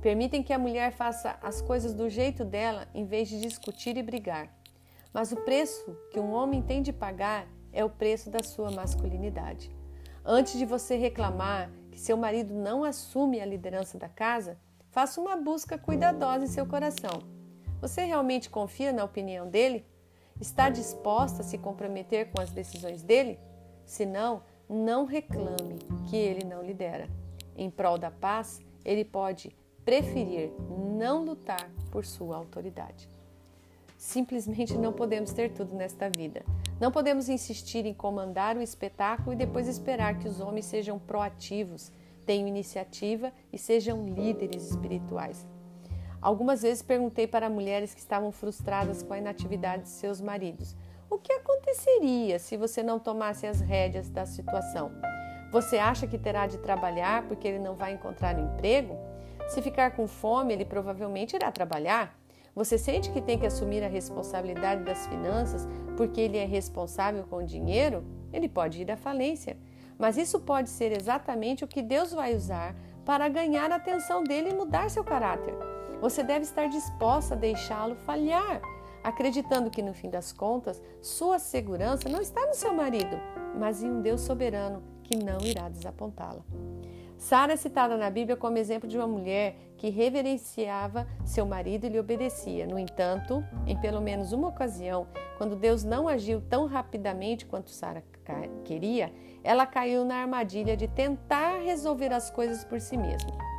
[0.01, 4.03] permitem que a mulher faça as coisas do jeito dela em vez de discutir e
[4.03, 4.49] brigar.
[5.13, 9.73] Mas o preço que um homem tem de pagar é o preço da sua masculinidade.
[10.25, 14.59] Antes de você reclamar que seu marido não assume a liderança da casa,
[14.91, 17.23] faça uma busca cuidadosa em seu coração.
[17.79, 19.85] Você realmente confia na opinião dele?
[20.41, 23.39] Está disposta a se comprometer com as decisões dele?
[23.85, 27.07] Se não, não reclame que ele não lidera.
[27.55, 30.51] Em prol da paz, ele pode preferir
[30.97, 33.07] não lutar por sua autoridade.
[33.97, 36.43] Simplesmente não podemos ter tudo nesta vida.
[36.79, 41.91] Não podemos insistir em comandar o espetáculo e depois esperar que os homens sejam proativos,
[42.25, 45.47] tenham iniciativa e sejam líderes espirituais.
[46.21, 50.75] Algumas vezes perguntei para mulheres que estavam frustradas com a inatividade de seus maridos:
[51.09, 54.91] o que aconteceria se você não tomasse as rédeas da situação?
[55.51, 58.97] Você acha que terá de trabalhar porque ele não vai encontrar um emprego?
[59.47, 62.17] Se ficar com fome, ele provavelmente irá trabalhar.
[62.55, 67.37] Você sente que tem que assumir a responsabilidade das finanças porque ele é responsável com
[67.37, 68.03] o dinheiro?
[68.33, 69.57] Ele pode ir à falência.
[69.97, 72.75] Mas isso pode ser exatamente o que Deus vai usar
[73.05, 75.53] para ganhar a atenção dele e mudar seu caráter.
[76.01, 78.61] Você deve estar disposta a deixá-lo falhar,
[79.05, 83.15] acreditando que no fim das contas, sua segurança não está no seu marido,
[83.55, 86.43] mas em um Deus soberano que não irá desapontá-la.
[87.15, 91.89] Sara é citada na Bíblia como exemplo de uma mulher que reverenciava seu marido e
[91.89, 92.65] lhe obedecia.
[92.65, 98.03] No entanto, em pelo menos uma ocasião, quando Deus não agiu tão rapidamente quanto Sara
[98.63, 103.54] queria, ela caiu na armadilha de tentar resolver as coisas por si mesma.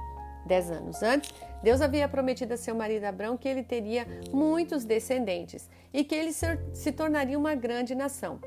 [0.47, 5.69] Dez anos antes, Deus havia prometido a seu marido Abraão que ele teria muitos descendentes
[5.93, 8.39] e que ele se tornaria uma grande nação.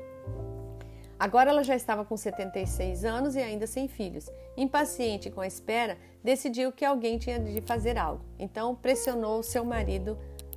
[1.18, 4.30] Agora ela já estava com 76 anos e ainda sem filhos.
[4.56, 8.24] Impaciente com a espera, decidiu que alguém tinha de fazer algo.
[8.38, 10.16] Então pressionou seu marido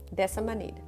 [0.10, 0.82] dessa maneira.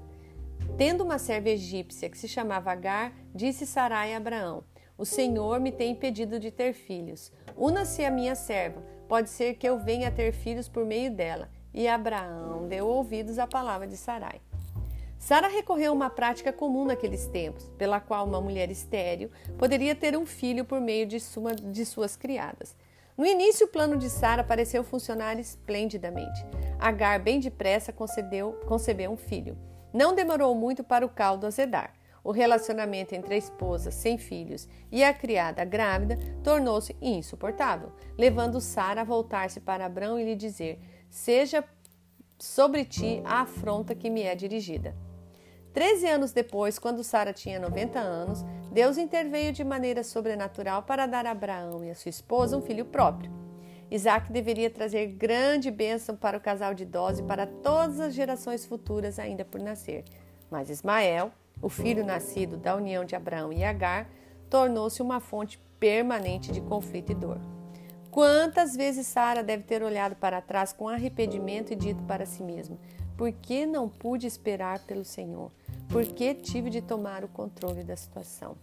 [0.78, 4.64] Tendo uma serva egípcia que se chamava Agar, disse Sarai a Abraão:
[4.98, 7.30] O Senhor me tem impedido de ter filhos.
[7.58, 8.82] Una-se a minha serva.
[9.08, 11.50] Pode ser que eu venha a ter filhos por meio dela.
[11.74, 14.42] E Abraão deu ouvidos à palavra de Sarai.
[15.18, 20.16] Sara recorreu a uma prática comum naqueles tempos, pela qual uma mulher estéril poderia ter
[20.16, 22.76] um filho por meio de, suma, de suas criadas.
[23.18, 26.46] No início, o plano de Sara pareceu funcionar esplendidamente.
[26.78, 29.58] Agar, bem depressa, concedeu, concebeu um filho.
[29.94, 31.94] Não demorou muito para o caldo azedar.
[32.26, 39.02] O relacionamento entre a esposa sem filhos e a criada grávida tornou-se insuportável, levando Sara
[39.02, 41.64] a voltar-se para Abrão e lhe dizer: Seja
[42.40, 44.96] sobre ti a afronta que me é dirigida.
[45.72, 51.28] Treze anos depois, quando Sara tinha 90 anos, Deus interveio de maneira sobrenatural para dar
[51.28, 53.32] a Abraão e a sua esposa um filho próprio.
[53.92, 58.66] Isaac deveria trazer grande bênção para o casal de idosos e para todas as gerações
[58.66, 60.04] futuras ainda por nascer.
[60.50, 61.32] Mas Ismael,
[61.62, 64.10] o filho nascido da união de Abraão e Agar,
[64.50, 67.40] tornou-se uma fonte permanente de conflito e dor.
[68.12, 72.78] Quantas vezes Sara deve ter olhado para trás com arrependimento e dito para si mesma:
[73.18, 75.52] Por que não pude esperar pelo Senhor?
[75.90, 78.58] porque tive de tomar o controle da situação.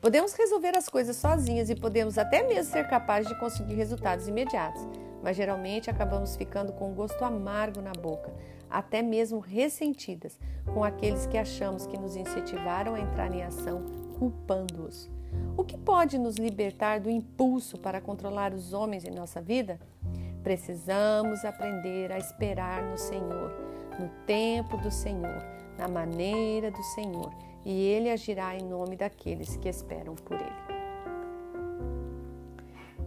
[0.00, 4.86] Podemos resolver as coisas sozinhas e podemos até mesmo ser capazes de conseguir resultados imediatos,
[5.22, 8.32] mas geralmente acabamos ficando com um gosto amargo na boca,
[8.70, 10.38] até mesmo ressentidas
[10.72, 13.84] com aqueles que achamos que nos incentivaram a entrar em ação,
[14.18, 15.08] culpando-os.
[15.56, 19.78] O que pode nos libertar do impulso para controlar os homens em nossa vida?
[20.42, 23.52] Precisamos aprender a esperar no Senhor,
[23.98, 27.32] no tempo do Senhor na maneira do Senhor,
[27.64, 30.76] e ele agirá em nome daqueles que esperam por ele.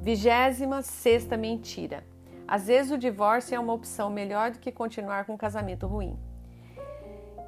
[0.02, 2.04] Vigésima sexta mentira.
[2.52, 6.18] Às vezes o divórcio é uma opção melhor do que continuar com um casamento ruim.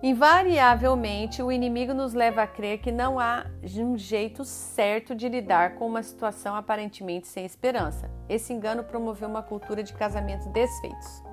[0.04, 3.47] Invariavelmente, o inimigo nos leva a crer que não há
[3.80, 8.12] um jeito certo de lidar com uma situação aparentemente sem esperança.
[8.30, 11.24] Esse engano promoveu uma cultura de casamentos desfeitos.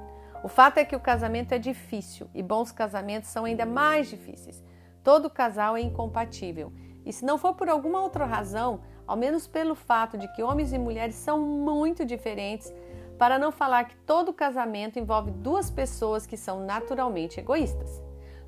[0.43, 4.64] O fato é que o casamento é difícil e bons casamentos são ainda mais difíceis.
[5.05, 6.73] Todo casal é incompatível.
[7.05, 10.73] E se não for por alguma outra razão, ao menos pelo fato de que homens
[10.73, 12.73] e mulheres são muito diferentes,
[13.19, 18.01] para não falar que todo casamento envolve duas pessoas que são naturalmente egoístas.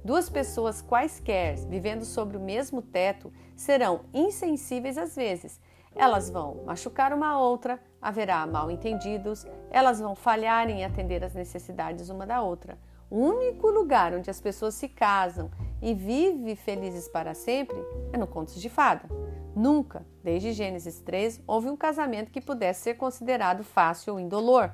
[0.05, 5.61] Duas pessoas quaisquer vivendo sobre o mesmo teto serão insensíveis às vezes.
[5.95, 12.09] Elas vão machucar uma outra, haverá mal entendidos, elas vão falhar em atender às necessidades
[12.09, 12.79] uma da outra.
[13.11, 15.51] O único lugar onde as pessoas se casam
[15.83, 17.77] e vivem felizes para sempre
[18.13, 19.09] é no Contos de Fada.
[19.57, 24.71] Nunca, desde Gênesis 3, houve um casamento que pudesse ser considerado fácil ou indolor.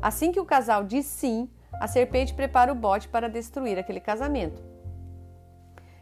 [0.00, 4.62] Assim que o casal diz sim, a serpente prepara o bote para destruir aquele casamento.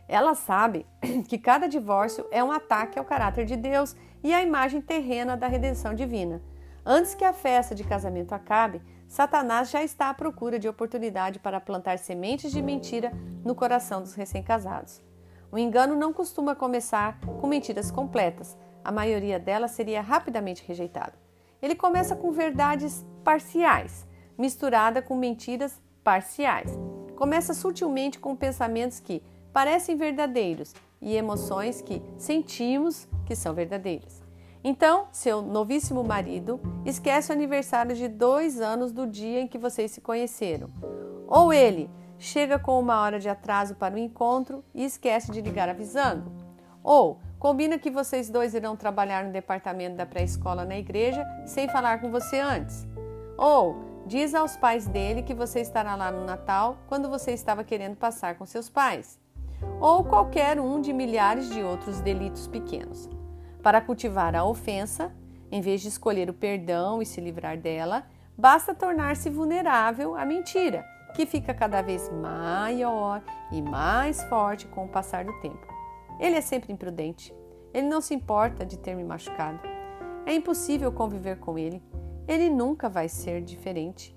[0.06, 0.86] Ela sabe
[1.26, 5.48] que cada divórcio é um ataque ao caráter de Deus e à imagem terrena da
[5.48, 6.40] redenção divina.
[6.86, 8.80] Antes que a festa de casamento acabe,
[9.12, 13.12] Satanás já está à procura de oportunidade para plantar sementes de mentira
[13.44, 15.02] no coração dos recém-casados.
[15.50, 21.12] O engano não costuma começar com mentiras completas, a maioria delas seria rapidamente rejeitada.
[21.60, 24.06] Ele começa com verdades parciais,
[24.38, 26.72] misturada com mentiras parciais.
[27.14, 34.21] Começa sutilmente com pensamentos que parecem verdadeiros e emoções que sentimos que são verdadeiras.
[34.64, 39.90] Então, seu novíssimo marido esquece o aniversário de dois anos do dia em que vocês
[39.90, 40.70] se conheceram.
[41.26, 45.68] Ou ele chega com uma hora de atraso para o encontro e esquece de ligar
[45.68, 46.30] avisando.
[46.82, 52.00] Ou Combina que vocês dois irão trabalhar no departamento da pré-escola na igreja sem falar
[52.00, 52.86] com você antes.
[53.36, 57.96] Ou diz aos pais dele que você estará lá no Natal quando você estava querendo
[57.96, 59.18] passar com seus pais.
[59.80, 63.10] Ou qualquer um de milhares de outros delitos pequenos.
[63.62, 65.12] Para cultivar a ofensa,
[65.50, 68.04] em vez de escolher o perdão e se livrar dela,
[68.36, 70.84] basta tornar-se vulnerável à mentira,
[71.14, 75.64] que fica cada vez maior e mais forte com o passar do tempo.
[76.18, 77.32] Ele é sempre imprudente.
[77.72, 79.60] Ele não se importa de ter me machucado.
[80.26, 81.82] É impossível conviver com ele.
[82.26, 84.16] Ele nunca vai ser diferente.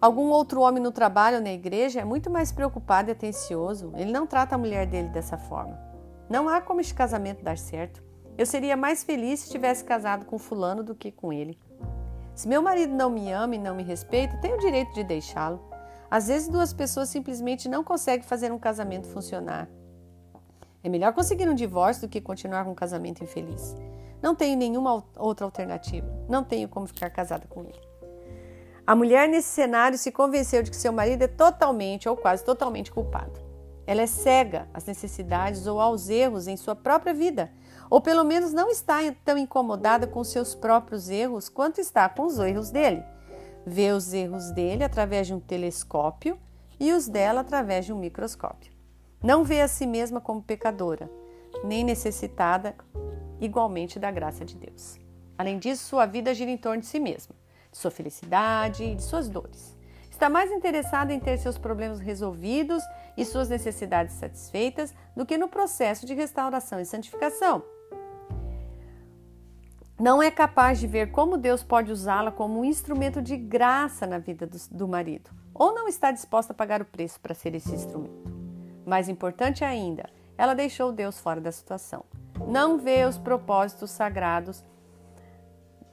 [0.00, 3.92] Algum outro homem no trabalho ou na igreja é muito mais preocupado e atencioso.
[3.96, 5.78] Ele não trata a mulher dele dessa forma.
[6.28, 8.05] Não há como este casamento dar certo.
[8.38, 11.58] Eu seria mais feliz se tivesse casado com fulano do que com ele.
[12.34, 15.60] Se meu marido não me ama e não me respeita, tenho o direito de deixá-lo.
[16.10, 19.68] Às vezes duas pessoas simplesmente não conseguem fazer um casamento funcionar.
[20.84, 23.74] É melhor conseguir um divórcio do que continuar com um casamento infeliz.
[24.22, 26.06] Não tenho nenhuma outra alternativa.
[26.28, 27.80] Não tenho como ficar casada com ele.
[28.86, 32.92] A mulher nesse cenário se convenceu de que seu marido é totalmente ou quase totalmente
[32.92, 33.40] culpado.
[33.86, 37.50] Ela é cega às necessidades ou aos erros em sua própria vida,
[37.90, 42.38] ou pelo menos não está tão incomodada com seus próprios erros quanto está com os
[42.38, 43.02] erros dele.
[43.64, 46.38] Vê os erros dele através de um telescópio
[46.78, 48.72] e os dela através de um microscópio.
[49.22, 51.10] Não vê a si mesma como pecadora,
[51.64, 52.74] nem necessitada
[53.40, 54.98] igualmente da graça de Deus.
[55.38, 57.34] Além disso, sua vida gira em torno de si mesma,
[57.70, 59.76] de sua felicidade e de suas dores.
[60.10, 62.82] Está mais interessada em ter seus problemas resolvidos
[63.18, 67.62] e suas necessidades satisfeitas do que no processo de restauração e santificação.
[69.98, 74.18] Não é capaz de ver como Deus pode usá-la como um instrumento de graça na
[74.18, 77.74] vida do, do marido, ou não está disposta a pagar o preço para ser esse
[77.74, 78.30] instrumento.
[78.84, 82.04] Mais importante ainda, ela deixou Deus fora da situação.
[82.46, 84.62] Não vê os propósitos sagrados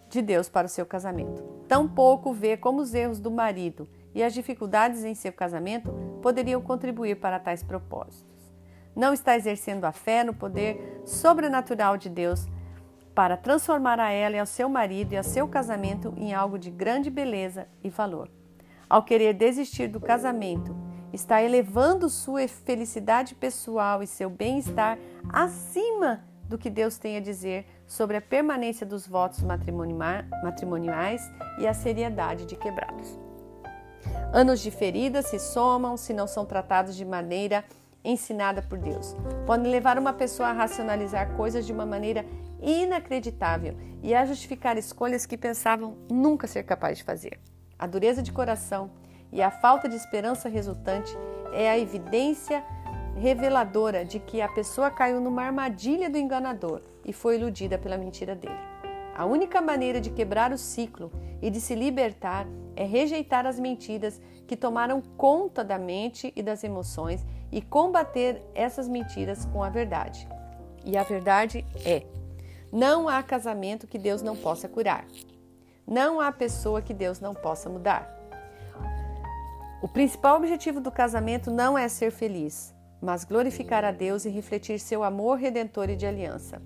[0.09, 1.41] de Deus para o seu casamento.
[1.69, 7.15] Tampouco vê como os erros do marido e as dificuldades em seu casamento poderiam contribuir
[7.15, 8.27] para tais propósitos.
[8.93, 12.45] Não está exercendo a fé no poder sobrenatural de Deus
[13.13, 16.69] para transformar a ela e ao seu marido e ao seu casamento em algo de
[16.69, 18.29] grande beleza e valor.
[18.89, 20.75] Ao querer desistir do casamento
[21.11, 24.97] está elevando sua felicidade pessoal e seu bem-estar
[25.29, 29.43] acima do que Deus tem a dizer sobre a permanência dos votos
[30.43, 31.21] matrimoniais
[31.59, 33.19] e a seriedade de quebrados.
[34.33, 37.63] Anos de feridas se somam se não são tratados de maneira
[38.03, 39.15] ensinada por Deus.
[39.45, 42.25] Podem levar uma pessoa a racionalizar coisas de uma maneira
[42.63, 47.39] inacreditável e a justificar escolhas que pensavam nunca ser capaz de fazer.
[47.77, 48.91] A dureza de coração
[49.31, 51.15] e a falta de esperança resultante
[51.53, 52.63] é a evidência
[53.15, 58.35] reveladora de que a pessoa caiu numa armadilha do enganador e foi iludida pela mentira
[58.35, 58.57] dele.
[59.15, 61.11] A única maneira de quebrar o ciclo
[61.41, 66.63] e de se libertar é rejeitar as mentiras que tomaram conta da mente e das
[66.63, 70.27] emoções e combater essas mentiras com a verdade.
[70.83, 72.03] E a verdade é:
[72.73, 75.05] não há casamento que Deus não possa curar.
[75.85, 78.11] Não há pessoa que Deus não possa mudar.
[79.79, 84.79] O principal objetivo do casamento não é ser feliz, mas glorificar a Deus e refletir
[84.79, 86.63] seu amor redentor e de aliança.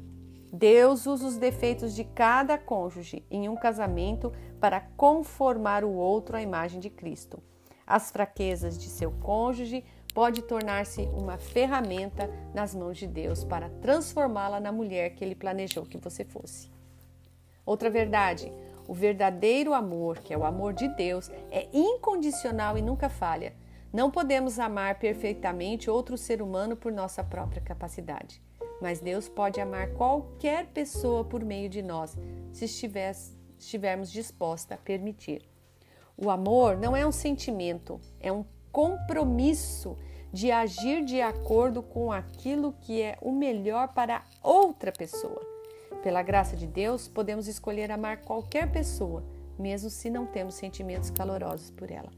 [0.53, 4.31] Deus usa os defeitos de cada cônjuge em um casamento
[4.61, 7.43] para conformar o outro à imagem de Cristo.
[7.85, 9.83] As fraquezas de seu cônjuge
[10.17, 15.85] pode tornar-se uma ferramenta nas mãos de Deus para transformá-la na mulher que ele planejou
[15.85, 16.71] que você fosse.
[17.63, 18.51] Outra verdade,
[18.87, 23.53] o verdadeiro amor, que é o amor de Deus, é incondicional e nunca falha.
[23.93, 28.41] Não podemos amar perfeitamente outro ser humano por nossa própria capacidade,
[28.81, 32.17] mas Deus pode amar qualquer pessoa por meio de nós,
[32.51, 35.47] se estivermos disposta a permitir.
[36.17, 39.95] O amor não é um sentimento, é um compromisso
[40.31, 45.41] de agir de acordo com aquilo que é o melhor para outra pessoa.
[46.03, 49.23] Pela graça de Deus, podemos escolher amar qualquer pessoa,
[49.57, 52.11] mesmo se não temos sentimentos calorosos por ela.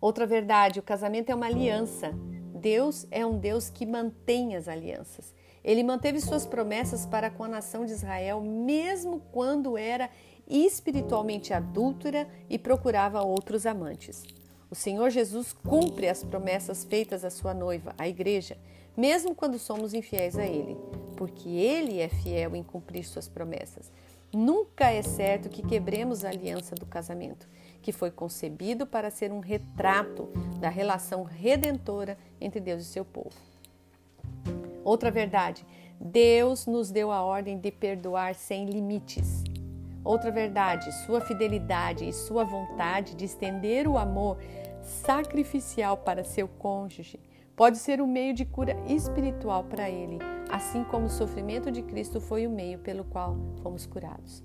[0.00, 2.12] Outra verdade: o casamento é uma aliança.
[2.54, 5.34] Deus é um Deus que mantém as alianças.
[5.62, 10.10] Ele manteve suas promessas para com a nação de Israel, mesmo quando era
[10.46, 14.22] espiritualmente adúltera e procurava outros amantes.
[14.70, 18.56] O Senhor Jesus cumpre as promessas feitas à sua noiva, a igreja,
[18.96, 20.76] mesmo quando somos infiéis a Ele,
[21.16, 23.90] porque Ele é fiel em cumprir suas promessas.
[24.32, 27.46] Nunca é certo que quebremos a aliança do casamento,
[27.80, 33.36] que foi concebido para ser um retrato da relação redentora entre Deus e seu povo.
[34.82, 35.64] Outra verdade:
[36.00, 39.44] Deus nos deu a ordem de perdoar sem limites.
[40.04, 44.36] Outra verdade, sua fidelidade e sua vontade de estender o amor
[44.82, 47.18] sacrificial para seu cônjuge
[47.56, 50.18] pode ser um meio de cura espiritual para ele,
[50.50, 54.44] assim como o sofrimento de Cristo foi o meio pelo qual fomos curados.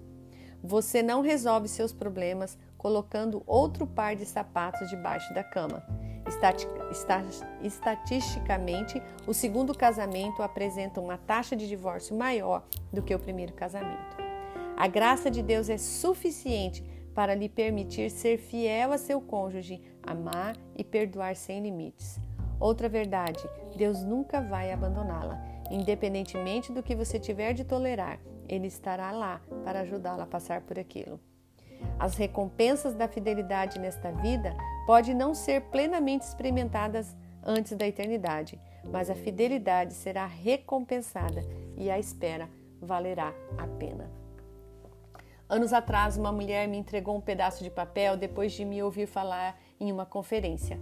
[0.63, 5.83] Você não resolve seus problemas colocando outro par de sapatos debaixo da cama.
[7.61, 14.18] Estatisticamente, o segundo casamento apresenta uma taxa de divórcio maior do que o primeiro casamento.
[14.79, 16.81] A graça de Deus é suficiente
[17.13, 22.17] para lhe permitir ser fiel a seu cônjuge, amar e perdoar sem limites.
[22.57, 25.37] Outra verdade: Deus nunca vai abandoná-la.
[25.69, 30.79] Independentemente do que você tiver de tolerar, Ele estará lá para ajudá-la a passar por
[30.79, 31.19] aquilo.
[31.99, 34.55] As recompensas da fidelidade nesta vida
[34.87, 38.57] podem não ser plenamente experimentadas antes da eternidade,
[38.89, 41.41] mas a fidelidade será recompensada
[41.75, 42.49] e a espera
[42.81, 44.18] valerá a pena.
[45.49, 49.59] Anos atrás, uma mulher me entregou um pedaço de papel depois de me ouvir falar
[49.79, 50.79] em uma conferência.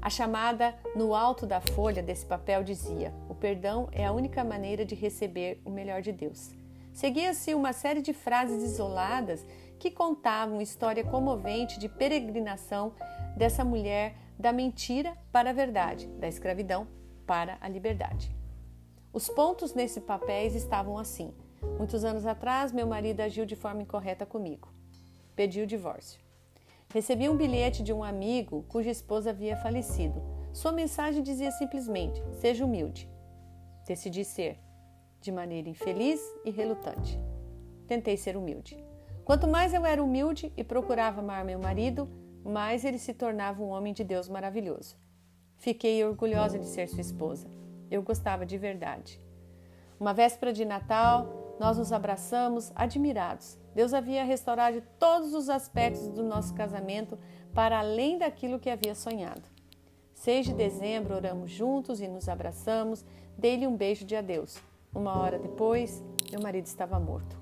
[0.00, 4.86] A chamada no alto da folha desse papel dizia: O perdão é a única maneira
[4.86, 6.54] de receber o melhor de Deus.
[6.94, 9.44] Seguia-se uma série de frases isoladas
[9.78, 12.94] que contavam história comovente de peregrinação
[13.36, 16.88] dessa mulher da mentira para a verdade, da escravidão
[17.26, 18.34] para a liberdade.
[19.12, 21.34] Os pontos nesse papéis estavam assim:
[21.78, 24.72] Muitos anos atrás, meu marido agiu de forma incorreta comigo.
[25.34, 26.20] Pedi o divórcio.
[26.92, 30.22] Recebi um bilhete de um amigo cuja esposa havia falecido.
[30.52, 33.10] Sua mensagem dizia simplesmente: seja humilde.
[33.86, 34.58] Decidi ser,
[35.20, 37.20] de maneira infeliz e relutante.
[37.86, 38.82] Tentei ser humilde.
[39.24, 42.08] Quanto mais eu era humilde e procurava amar meu marido,
[42.44, 44.96] mais ele se tornava um homem de Deus maravilhoso.
[45.56, 47.48] Fiquei orgulhosa de ser sua esposa.
[47.90, 49.20] Eu gostava de verdade.
[49.98, 53.58] Uma véspera de Natal, nós nos abraçamos admirados.
[53.74, 57.18] Deus havia restaurado todos os aspectos do nosso casamento
[57.54, 59.42] para além daquilo que havia sonhado.
[60.14, 63.04] 6 de dezembro, oramos juntos e nos abraçamos.
[63.36, 64.58] Dei-lhe um beijo de adeus.
[64.94, 67.36] Uma hora depois, meu marido estava morto.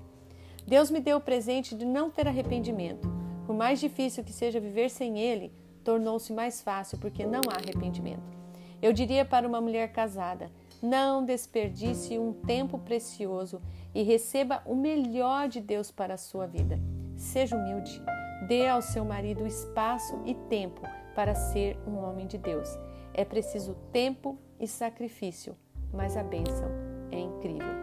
[0.67, 3.07] Deus me deu o presente de não ter arrependimento.
[3.45, 5.53] Por mais difícil que seja viver sem ele,
[5.83, 8.35] tornou-se mais fácil porque não há arrependimento.
[8.81, 10.51] Eu diria para uma mulher casada:
[10.85, 13.61] não desperdice um tempo precioso
[13.93, 16.79] e receba o melhor de Deus para a sua vida.
[17.15, 18.01] Seja humilde.
[18.47, 20.81] Dê ao seu marido espaço e tempo
[21.15, 22.69] para ser um homem de Deus.
[23.13, 25.55] É preciso tempo e sacrifício,
[25.91, 26.69] mas a bênção
[27.11, 27.73] é incrível.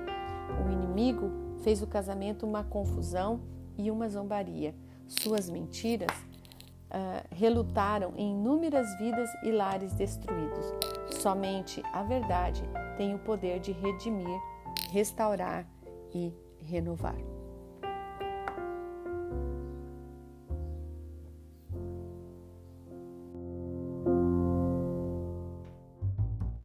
[0.64, 1.30] O inimigo
[1.62, 3.40] fez o casamento uma confusão
[3.76, 4.74] e uma zombaria.
[5.08, 6.12] Suas mentiras
[6.92, 10.66] uh, relutaram em inúmeras vidas e lares destruídos.
[11.10, 12.62] Somente a verdade
[12.96, 14.40] tem o poder de redimir,
[14.90, 15.66] restaurar
[16.14, 17.31] e renovar.